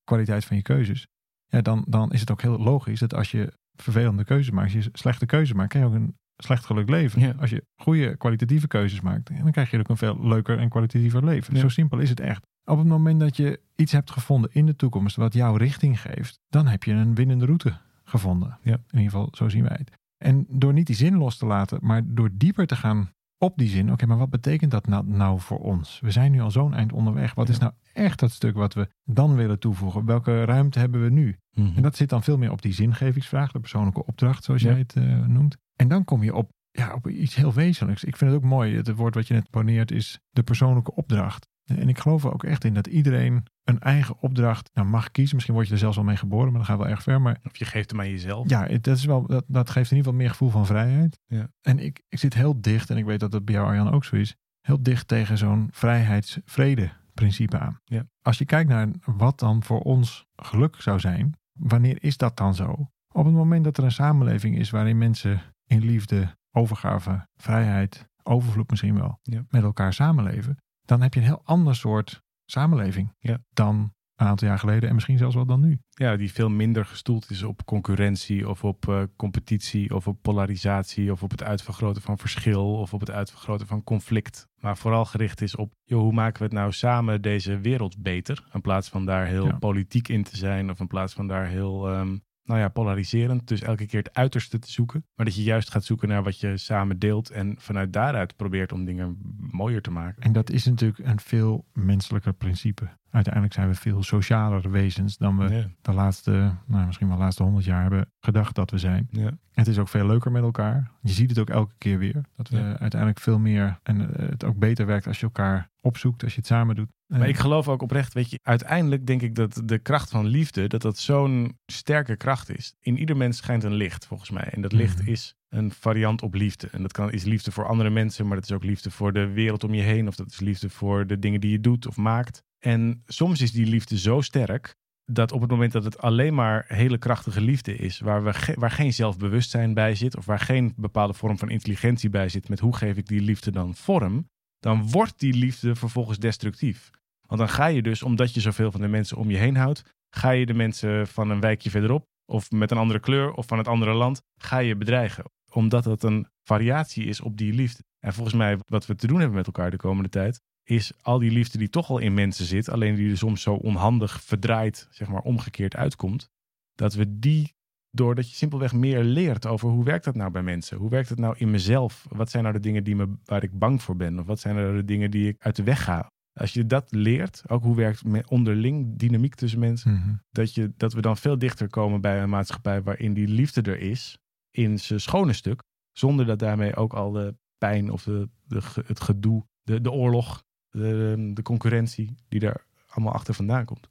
Kwaliteit 0.08 0.46
van 0.46 0.58
je 0.58 0.64
keuzes. 0.64 1.08
Ja, 1.48 1.62
dan, 1.62 1.86
dan 1.88 2.12
is 2.12 2.20
het 2.20 2.32
ook 2.32 2.42
heel 2.42 2.58
logisch 2.58 3.00
dat 3.00 3.14
als 3.14 3.32
je 3.32 3.54
vervelende 3.76 4.24
keuzes 4.24 4.52
maakt, 4.52 4.76
als 4.76 4.86
je 4.86 4.90
slechte 4.94 5.26
keuzes 5.26 5.56
maakt, 5.56 5.70
krijg 5.70 5.86
je 5.86 5.92
ook 5.92 5.98
een 5.98 6.16
slecht 6.38 6.66
geluk 6.66 6.90
leven. 6.90 7.22
Ja. 7.22 7.34
Als 7.40 7.50
je 7.50 7.66
goede 7.76 8.18
kwalitatieve 8.18 8.68
keuzes 8.68 9.02
maakt, 9.02 9.30
dan 9.42 9.52
krijg 9.52 9.72
je 9.72 9.80
ook 9.80 9.90
een 9.90 9.98
veel 9.98 10.28
leuker 10.28 10.60
en 10.60 10.70
kwalitatiever 10.70 11.26
leven. 11.26 11.54
Ja. 11.54 11.60
Zo 11.60 11.70
simpel 11.70 12.00
is 12.00 12.10
het 12.10 12.20
echt. 12.20 12.46
Op 12.66 12.78
het 12.78 12.88
moment 12.88 13.20
dat 13.20 13.38
je 13.38 13.60
iets 13.76 13.92
hebt 13.92 14.12
gevonden 14.12 14.50
in 14.54 14.66
de 14.66 14.76
toekomst 14.76 15.16
wat 15.16 15.34
jouw 15.34 15.56
richting 15.56 16.02
geeft, 16.02 16.40
dan 16.48 16.68
heb 16.68 16.84
je 16.84 16.92
een 16.92 17.16
winnende 17.16 17.46
route 17.46 17.78
gevonden. 18.04 18.58
Ja. 18.62 18.74
In 18.74 19.00
ieder 19.00 19.12
geval, 19.12 19.28
zo 19.32 19.50
zien 19.50 19.64
wij 19.64 19.78
het. 19.80 19.92
En 20.18 20.46
door 20.50 20.74
niet 20.74 20.88
die 20.88 20.96
zin 20.96 21.18
los 21.18 21.38
te 21.38 21.46
laten, 21.46 21.80
maar 21.82 22.02
door 22.06 22.30
dieper 22.34 22.68
te 22.68 22.76
gaan 22.76 23.12
op 23.38 23.58
die 23.58 23.70
zin. 23.70 23.92
Oké, 23.92 24.06
maar 24.06 24.18
wat 24.18 24.30
betekent 24.30 24.72
dat 24.72 24.88
nou, 24.88 25.08
nou 25.08 25.40
voor 25.40 25.60
ons? 25.60 26.00
We 26.00 26.12
zijn 26.12 26.32
nu 26.32 26.42
al 26.42 26.52
zo'n 26.52 26.74
eind 26.74 26.94
onderweg. 26.94 27.34
Wat 27.34 27.48
Ja. 27.48 27.54
is 27.54 27.60
nou 27.60 27.72
echt 27.94 28.20
dat 28.20 28.32
stuk 28.32 28.56
wat 28.56 28.74
we 28.74 28.88
dan 29.04 29.36
willen 29.36 29.60
toevoegen? 29.60 30.06
Welke 30.06 30.44
ruimte 30.46 30.80
hebben 30.80 31.04
we 31.04 31.10
nu? 31.10 31.38
En 31.54 31.82
dat 31.82 31.96
zit 31.96 32.10
dan 32.10 32.24
veel 32.24 32.38
meer 32.38 32.52
op 32.52 32.62
die 32.62 32.74
zingevingsvraag, 32.74 33.52
de 33.52 33.60
persoonlijke 33.60 34.06
opdracht, 34.06 34.44
zoals 34.44 34.62
Ja. 34.62 34.70
jij 34.70 34.78
het 34.80 34.94
eh, 34.96 35.26
noemt. 35.26 35.58
En 35.76 35.88
dan 35.88 36.04
kom 36.04 36.24
je 36.24 36.36
op, 36.36 36.50
ja, 36.72 36.94
op 36.94 37.08
iets 37.10 37.36
heel 37.36 37.54
wezenlijks. 37.54 38.04
Ik 38.04 38.16
vind 38.18 38.32
het 38.32 38.40
ook 38.40 38.46
mooi. 38.50 38.76
Het 38.76 38.96
woord 38.96 39.16
wat 39.16 39.28
je 39.28 39.34
net 39.34 39.50
poneert 39.50 39.92
is 39.92 40.20
de 40.30 40.44
persoonlijke 40.44 40.96
opdracht. 40.96 41.48
En 41.68 41.90
ik 41.90 42.00
geloof 42.00 42.24
er 42.24 42.34
ook 42.34 42.44
echt 42.44 42.64
in 42.64 42.74
dat 42.74 42.88
iedereen 42.88 43.44
een 43.64 43.80
eigen 43.80 44.16
opdracht 44.22 44.70
nou, 44.74 44.88
mag 44.88 45.12
kiezen. 45.12 45.36
Misschien 45.36 45.56
word 45.56 45.68
je 45.68 45.74
er 45.74 45.80
zelfs 45.80 45.96
wel 45.96 46.06
mee 46.06 46.16
geboren, 46.18 46.46
maar 46.48 46.58
dan 46.58 46.66
gaat 46.66 46.78
wel 46.78 46.88
erg 46.88 47.04
ver. 47.04 47.22
Maar 47.22 47.38
Of 47.44 47.58
je 47.58 47.66
geeft 47.66 47.92
hem 47.92 48.00
aan 48.00 48.10
jezelf. 48.10 48.50
ja, 48.50 48.66
het- 48.68 48.84
dat, 48.84 48.98
is 48.98 49.06
wel, 49.06 49.28
dat, 49.28 49.44
dat 49.48 49.70
geeft 49.70 49.92
in 49.92 49.98
ieder 49.98 50.12
geval 50.12 50.26
meer 50.26 50.30
gevoel 50.30 50.50
van 50.50 50.66
vrijheid. 50.66 51.20
Ja. 51.26 51.50
En 51.62 51.80
ik, 51.80 52.04
ik 52.10 52.20
zit 52.20 52.34
heel 52.34 52.62
dicht, 52.62 52.90
en 52.90 52.98
ik 52.98 53.06
weet 53.06 53.20
dat 53.20 53.32
dat 53.32 53.46
bij 53.46 53.54
jou 53.56 53.68
Arjan 53.68 53.92
ook 53.92 54.06
zo 54.06 54.16
is, 54.16 54.36
heel 54.62 54.84
dicht 54.84 55.08
tegen 55.08 55.38
zo'n 55.38 55.68
vrijheids-vrede 55.72 56.90
principe 57.14 57.60
aan. 57.60 57.80
Ja. 57.86 58.04
Als 58.22 58.38
je 58.38 58.46
kijkt 58.46 58.70
naar 58.70 58.88
wat 59.06 59.40
dan 59.40 59.64
voor 59.64 59.80
ons 59.82 60.26
geluk 60.36 60.76
zou 60.82 61.00
zijn, 61.00 61.38
wanneer 61.60 62.04
is 62.04 62.18
dat 62.18 62.38
dan 62.38 62.56
zo? 62.56 62.90
Op 63.14 63.26
het 63.26 63.34
moment 63.34 63.64
dat 63.64 63.78
er 63.78 63.84
een 63.84 63.92
samenleving 63.92 64.58
is 64.58 64.70
waarin 64.70 64.98
mensen 64.98 65.42
in 65.66 65.80
liefde, 65.86 66.38
overgave, 66.52 67.28
vrijheid, 67.36 68.08
overvloed 68.24 68.70
misschien 68.70 68.96
wel, 69.00 69.20
Ja. 69.24 69.44
met 69.50 69.64
elkaar 69.64 69.94
samenleven, 69.94 70.58
dan 70.88 71.02
heb 71.02 71.14
je 71.14 71.20
een 71.20 71.26
heel 71.26 71.42
ander 71.44 71.76
soort 71.76 72.22
samenleving 72.46 73.14
Ja. 73.20 73.38
dan 73.54 73.96
een 74.16 74.28
aantal 74.28 74.48
jaar 74.48 74.60
geleden 74.60 74.88
en 74.90 74.96
misschien 74.96 75.18
zelfs 75.18 75.36
wel 75.36 75.46
dan 75.46 75.60
nu. 75.62 75.80
Ja, 75.90 76.16
die 76.16 76.32
veel 76.32 76.50
minder 76.50 76.86
gestoeld 76.86 77.30
is 77.30 77.44
op 77.44 77.66
concurrentie 77.66 78.50
of 78.50 78.64
op 78.64 78.88
eh, 78.90 79.04
competitie 79.16 79.96
of 79.96 80.08
op 80.08 80.22
polarisatie 80.22 81.12
of 81.12 81.24
op 81.24 81.32
het 81.32 81.44
uitvergroten 81.44 82.02
van 82.02 82.18
verschil 82.18 82.74
of 82.78 82.94
op 82.94 83.00
het 83.00 83.12
uitvergroten 83.12 83.68
van 83.68 83.84
conflict. 83.84 84.48
Maar 84.62 84.78
vooral 84.78 85.06
gericht 85.06 85.42
is 85.42 85.56
op, 85.56 85.74
joh, 85.84 86.02
hoe 86.02 86.14
maken 86.14 86.38
we 86.40 86.44
het 86.44 86.54
nou 86.54 86.72
samen 86.72 87.22
deze 87.22 87.60
wereld 87.60 88.02
beter? 88.02 88.48
In 88.54 88.62
plaats 88.62 88.90
van 88.90 89.06
daar 89.06 89.26
heel 89.26 89.46
Ja. 89.46 89.58
politiek 89.58 90.08
in 90.08 90.24
te 90.24 90.38
zijn 90.38 90.70
of 90.70 90.80
in 90.80 90.88
plaats 90.88 91.14
van 91.14 91.28
daar 91.28 91.48
heel, 91.48 91.90
ehm, 91.90 92.18
nou 92.48 92.60
ja, 92.60 92.70
polariserend. 92.70 93.48
Dus 93.48 93.62
elke 93.62 93.86
keer 93.86 94.04
het 94.04 94.14
uiterste 94.14 94.60
te 94.60 94.72
zoeken. 94.72 95.06
Maar 95.16 95.26
dat 95.26 95.36
je 95.36 95.44
juist 95.44 95.72
gaat 95.72 95.84
zoeken 95.84 96.08
naar 96.08 96.24
wat 96.24 96.40
je 96.40 96.58
samen 96.58 97.00
deelt 97.00 97.30
en 97.30 97.56
vanuit 97.60 97.94
daaruit 97.94 98.36
probeert 98.36 98.72
om 98.72 98.86
dingen 98.86 99.18
mooier 99.52 99.82
te 99.82 99.92
maken. 99.92 100.24
En 100.24 100.32
dat 100.32 100.50
is 100.50 100.66
natuurlijk 100.66 101.00
een 101.00 101.20
veel 101.20 101.66
menselijker 101.74 102.34
principe. 102.34 102.90
Uiteindelijk 103.18 103.54
zijn 103.54 103.68
we 103.68 103.76
veel 103.76 104.04
socialer 104.04 104.72
wezens 104.72 105.18
dan 105.18 105.38
we 105.38 105.54
Ja, 105.56 105.66
de 105.82 105.94
laatste, 105.94 106.52
nou 106.66 106.86
misschien 106.86 107.08
wel 107.08 107.16
de 107.18 107.24
laatste 107.24 107.44
honderd 107.44 107.66
jaar 107.66 107.82
hebben 107.82 108.12
gedacht 108.20 108.56
dat 108.56 108.72
we 108.72 108.78
zijn. 108.78 109.08
ja. 109.12 109.32
Het 109.52 109.68
is 109.68 109.78
ook 109.80 109.88
veel 109.88 110.06
leuker 110.06 110.32
met 110.32 110.42
elkaar. 110.44 110.92
Je 111.02 111.12
ziet 111.12 111.30
het 111.30 111.40
ook 111.40 111.50
elke 111.50 111.74
keer 111.78 111.98
weer. 111.98 112.22
Dat 112.36 112.50
we 112.50 112.58
Ja. 112.58 112.78
uiteindelijk 112.78 113.20
veel 113.20 113.40
meer 113.40 113.80
en 113.84 114.16
eh, 114.16 114.30
het 114.30 114.44
ook 114.44 114.58
beter 114.58 114.86
werkt 114.86 115.08
als 115.08 115.20
je 115.20 115.26
elkaar 115.26 115.70
opzoekt, 115.82 116.24
als 116.24 116.32
je 116.34 116.38
het 116.40 116.48
samen 116.48 116.76
doet. 116.76 116.90
Maar 117.08 117.22
Eh, 117.22 117.28
ik 117.28 117.38
geloof 117.38 117.68
ook 117.68 117.82
oprecht, 117.82 118.14
weet 118.14 118.30
je, 118.30 118.40
uiteindelijk 118.42 119.06
denk 119.08 119.22
ik 119.22 119.36
dat 119.36 119.62
de 119.66 119.78
kracht 119.80 120.10
van 120.10 120.26
liefde, 120.26 120.68
dat 120.68 120.82
dat 120.82 120.98
zo'n 120.98 121.58
sterke 121.66 122.16
kracht 122.18 122.50
is. 122.58 122.74
In 122.80 122.98
ieder 123.00 123.18
mens 123.18 123.38
schijnt 123.38 123.64
een 123.64 123.74
licht, 123.74 124.06
volgens 124.06 124.30
mij. 124.30 124.44
En 124.52 124.62
dat 124.62 124.72
licht 124.72 125.02
Mhm. 125.02 125.10
is 125.10 125.36
een 125.50 125.72
variant 125.72 126.22
op 126.22 126.34
liefde. 126.34 126.68
En 126.72 126.82
dat 126.82 126.92
kan, 126.92 127.12
is 127.12 127.24
liefde 127.24 127.52
voor 127.52 127.68
andere 127.68 127.90
mensen, 127.90 128.26
maar 128.28 128.36
dat 128.36 128.50
is 128.50 128.52
ook 128.56 128.64
liefde 128.64 128.92
voor 128.92 129.14
de 129.14 129.28
wereld 129.32 129.64
om 129.64 129.74
je 129.74 129.82
heen. 129.82 130.08
Of 130.08 130.16
dat 130.16 130.28
is 130.32 130.40
liefde 130.40 130.70
voor 130.70 131.08
de 131.08 131.20
dingen 131.20 131.42
die 131.42 131.52
je 131.52 131.60
doet 131.60 131.88
of 131.88 131.98
maakt. 131.98 132.44
En 132.60 133.04
soms 133.06 133.42
is 133.42 133.52
die 133.52 133.66
liefde 133.66 133.98
zo 133.98 134.22
sterk 134.22 134.76
dat 135.12 135.32
op 135.32 135.42
het 135.42 135.50
moment 135.50 135.72
dat 135.72 135.84
het 135.84 135.98
alleen 135.98 136.34
maar 136.34 136.66
hele 136.68 136.98
krachtige 136.98 137.42
liefde 137.42 137.76
is, 137.76 138.00
waar, 138.00 138.24
we 138.24 138.54
waar 138.56 138.72
geen 138.72 138.94
zelfbewustzijn 138.94 139.74
bij 139.74 139.96
zit, 139.96 140.18
of 140.18 140.26
waar 140.26 140.40
geen 140.40 140.74
bepaalde 140.76 141.14
vorm 141.14 141.38
van 141.38 141.50
intelligentie 141.50 142.10
bij 142.10 142.30
zit, 142.30 142.50
met 142.50 142.60
hoe 142.60 142.76
geef 142.76 142.98
ik 142.98 143.08
die 143.08 143.22
liefde 143.22 143.52
dan 143.52 143.76
vorm, 143.76 144.30
dan 144.60 144.90
wordt 144.90 145.20
die 145.20 145.34
liefde 145.34 145.76
vervolgens 145.76 146.20
destructief. 146.20 146.90
Want 147.28 147.40
dan 147.40 147.50
ga 147.50 147.66
je 147.66 147.82
dus, 147.82 148.04
omdat 148.04 148.34
je 148.34 148.42
zoveel 148.42 148.72
van 148.72 148.82
de 148.82 148.88
mensen 148.88 149.18
om 149.18 149.30
je 149.30 149.38
heen 149.38 149.56
houdt, 149.56 149.84
ga 150.10 150.30
je 150.30 150.46
de 150.46 150.54
mensen 150.54 151.08
van 151.08 151.30
een 151.30 151.40
wijkje 151.40 151.70
verderop, 151.70 152.06
of 152.26 152.52
met 152.52 152.72
een 152.72 152.78
andere 152.78 153.00
kleur, 153.00 153.32
of 153.32 153.48
van 153.48 153.58
het 153.58 153.68
andere 153.68 153.94
land, 153.94 154.22
ga 154.42 154.58
je 154.58 154.76
bedreigen. 154.76 155.24
Omdat 155.52 155.84
dat 155.84 156.04
een 156.04 156.28
variatie 156.44 157.06
is 157.06 157.22
op 157.22 157.38
die 157.38 157.54
liefde. 157.54 157.84
En 158.00 158.14
volgens 158.14 158.36
mij, 158.36 158.58
wat 158.66 158.86
we 158.86 158.96
te 158.96 159.08
doen 159.08 159.20
hebben 159.20 159.38
met 159.38 159.46
elkaar 159.46 159.72
de 159.72 159.78
komende 159.78 160.10
tijd, 160.10 160.42
is 160.70 160.92
al 161.02 161.20
die 161.20 161.32
liefde 161.32 161.58
die 161.58 161.70
toch 161.70 161.90
al 161.90 161.98
in 161.98 162.14
mensen 162.14 162.46
zit, 162.46 162.70
alleen 162.70 162.96
die 162.96 163.10
er 163.10 163.18
soms 163.18 163.42
zo 163.42 163.54
onhandig 163.54 164.22
verdraaid, 164.24 164.88
zeg 164.92 165.08
maar 165.08 165.22
omgekeerd 165.22 165.76
uitkomt, 165.76 166.30
dat 166.76 166.94
we 166.94 167.20
die, 167.20 167.56
doordat 167.92 168.30
je 168.30 168.36
simpelweg 168.36 168.74
meer 168.74 169.04
leert 169.04 169.46
over 169.46 169.70
hoe 169.70 169.84
werkt 169.84 170.06
dat 170.06 170.16
nou 170.16 170.32
bij 170.32 170.44
mensen? 170.44 170.78
Hoe 170.78 170.90
werkt 170.90 171.10
het 171.10 171.20
nou 171.20 171.36
in 171.38 171.52
mezelf? 171.52 172.06
Wat 172.10 172.30
zijn 172.30 172.44
nou 172.44 172.56
de 172.56 172.62
dingen 172.62 172.84
die 172.84 172.96
me, 172.96 173.18
waar 173.26 173.44
ik 173.44 173.60
bang 173.60 173.82
voor 173.82 173.96
ben? 173.96 174.20
Of 174.20 174.26
wat 174.26 174.40
zijn 174.40 174.56
er 174.56 174.76
de 174.76 174.86
dingen 174.86 175.12
die 175.12 175.28
ik 175.28 175.36
uit 175.40 175.56
de 175.56 175.64
weg 175.64 175.84
ga? 175.84 176.08
Als 176.34 176.54
je 176.54 176.66
dat 176.66 176.92
leert, 176.92 177.44
ook 177.48 177.64
hoe 177.64 177.76
werkt 177.76 178.04
onderling 178.28 178.98
dynamiek 178.98 179.36
tussen 179.36 179.60
mensen, 179.60 179.94
mhm. 179.94 180.16
dat, 180.30 180.54
je, 180.54 180.74
dat 180.78 180.94
we 180.94 181.02
dan 181.02 181.18
veel 181.18 181.38
dichter 181.38 181.70
komen 181.70 182.02
bij 182.02 182.22
een 182.22 182.30
maatschappij 182.30 182.84
waarin 182.84 183.14
die 183.14 183.28
liefde 183.28 183.62
er 183.62 183.80
is, 183.80 184.18
in 184.52 184.80
zijn 184.80 185.02
schone 185.02 185.34
stuk, 185.34 185.64
zonder 185.92 186.26
dat 186.26 186.40
daarmee 186.40 186.76
ook 186.76 186.94
al 186.94 187.12
de 187.12 187.36
pijn 187.58 187.92
of 187.92 188.04
de, 188.04 188.30
de, 188.44 188.62
het 188.86 189.00
gedoe, 189.00 189.46
de, 189.62 189.82
de 189.82 189.92
oorlog, 189.92 190.44
de, 190.70 191.32
de 191.34 191.42
concurrentie 191.42 192.16
die 192.28 192.40
daar 192.40 192.66
allemaal 192.88 193.14
achter 193.14 193.34
vandaan 193.34 193.66
komt. 193.66 193.90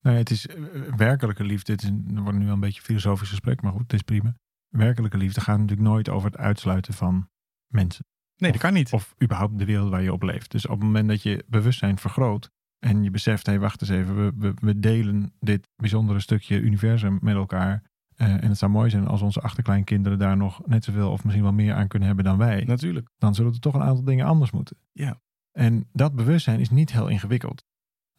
Nee, 0.00 0.16
het 0.16 0.30
is 0.30 0.46
eh, 0.46 0.56
werkelijke 0.96 1.44
liefde. 1.44 1.72
Het 1.72 1.82
is, 1.82 1.88
er 1.88 2.22
wordt 2.22 2.38
nu 2.38 2.44
wel 2.44 2.54
een 2.54 2.60
beetje 2.60 2.78
een 2.78 2.84
filosofisch 2.84 3.28
gesprek, 3.28 3.62
maar 3.62 3.72
goed, 3.72 3.82
het 3.82 3.92
is 3.92 4.02
prima. 4.02 4.36
Werkelijke 4.68 5.16
liefde 5.16 5.40
gaat 5.40 5.58
natuurlijk 5.58 5.88
nooit 5.88 6.08
over 6.08 6.30
het 6.30 6.38
uitsluiten 6.38 6.94
van 6.94 7.28
mensen. 7.66 8.04
Nee, 8.36 8.52
dat 8.52 8.60
kan 8.60 8.72
niet. 8.72 8.92
Of 8.92 9.14
überhaupt 9.22 9.58
de 9.58 9.64
wereld 9.64 9.90
waar 9.90 10.02
je 10.02 10.12
op 10.12 10.22
leeft. 10.22 10.50
Dus 10.50 10.66
op 10.66 10.72
het 10.72 10.82
moment 10.82 11.08
dat 11.08 11.22
je 11.22 11.44
bewustzijn 11.48 11.98
vergroot 11.98 12.50
en 12.78 13.02
je 13.02 13.10
beseft, 13.10 13.46
hé, 13.46 13.58
wacht 13.58 13.80
eens 13.80 13.90
even, 13.90 14.16
we, 14.16 14.32
we, 14.36 14.54
we 14.60 14.78
delen 14.78 15.32
dit 15.40 15.68
bijzondere 15.76 16.20
stukje 16.20 16.60
universum 16.60 17.18
met 17.20 17.34
elkaar. 17.34 17.82
Eh, 18.16 18.42
en 18.42 18.48
het 18.48 18.58
zou 18.58 18.70
mooi 18.70 18.90
zijn 18.90 19.06
als 19.06 19.22
onze 19.22 19.40
achterkleinkinderen 19.40 20.18
daar 20.18 20.36
nog 20.36 20.66
net 20.66 20.84
zoveel 20.84 21.10
of 21.10 21.24
misschien 21.24 21.44
wel 21.44 21.52
meer 21.52 21.74
aan 21.74 21.88
kunnen 21.88 22.08
hebben 22.08 22.24
dan 22.24 22.38
wij. 22.38 22.64
Natuurlijk. 22.64 23.08
Dan 23.18 23.34
zullen 23.34 23.52
er 23.52 23.60
toch 23.60 23.74
een 23.74 23.82
aantal 23.82 24.04
dingen 24.04 24.26
anders 24.26 24.50
moeten. 24.50 24.76
Ja. 24.92 25.20
En 25.52 25.88
dat 25.92 26.14
bewustzijn 26.14 26.60
is 26.60 26.70
niet 26.70 26.92
heel 26.92 27.08
ingewikkeld. 27.08 27.64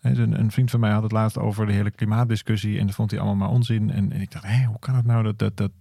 Dus 0.01 0.17
Een, 0.17 0.51
vriend 0.51 0.71
van 0.71 0.79
mij 0.79 0.91
had 0.91 1.03
het 1.03 1.11
laatst 1.11 1.37
over 1.37 1.65
de 1.65 1.73
hele 1.73 1.91
klimaatdiscussie 1.91 2.79
en 2.79 2.85
dat 2.85 2.95
vond 2.95 3.11
hij 3.11 3.19
allemaal 3.19 3.47
maar 3.47 3.55
onzin. 3.55 3.89
En, 3.89 4.11
ik 4.11 4.31
dacht, 4.31 4.45
hé, 4.45 4.63
hoe 4.65 4.79
kan 4.79 4.95
het 4.95 5.05
nou 5.05 5.23
dat, 5.23 5.39
dat, 5.39 5.57
dat, 5.57 5.71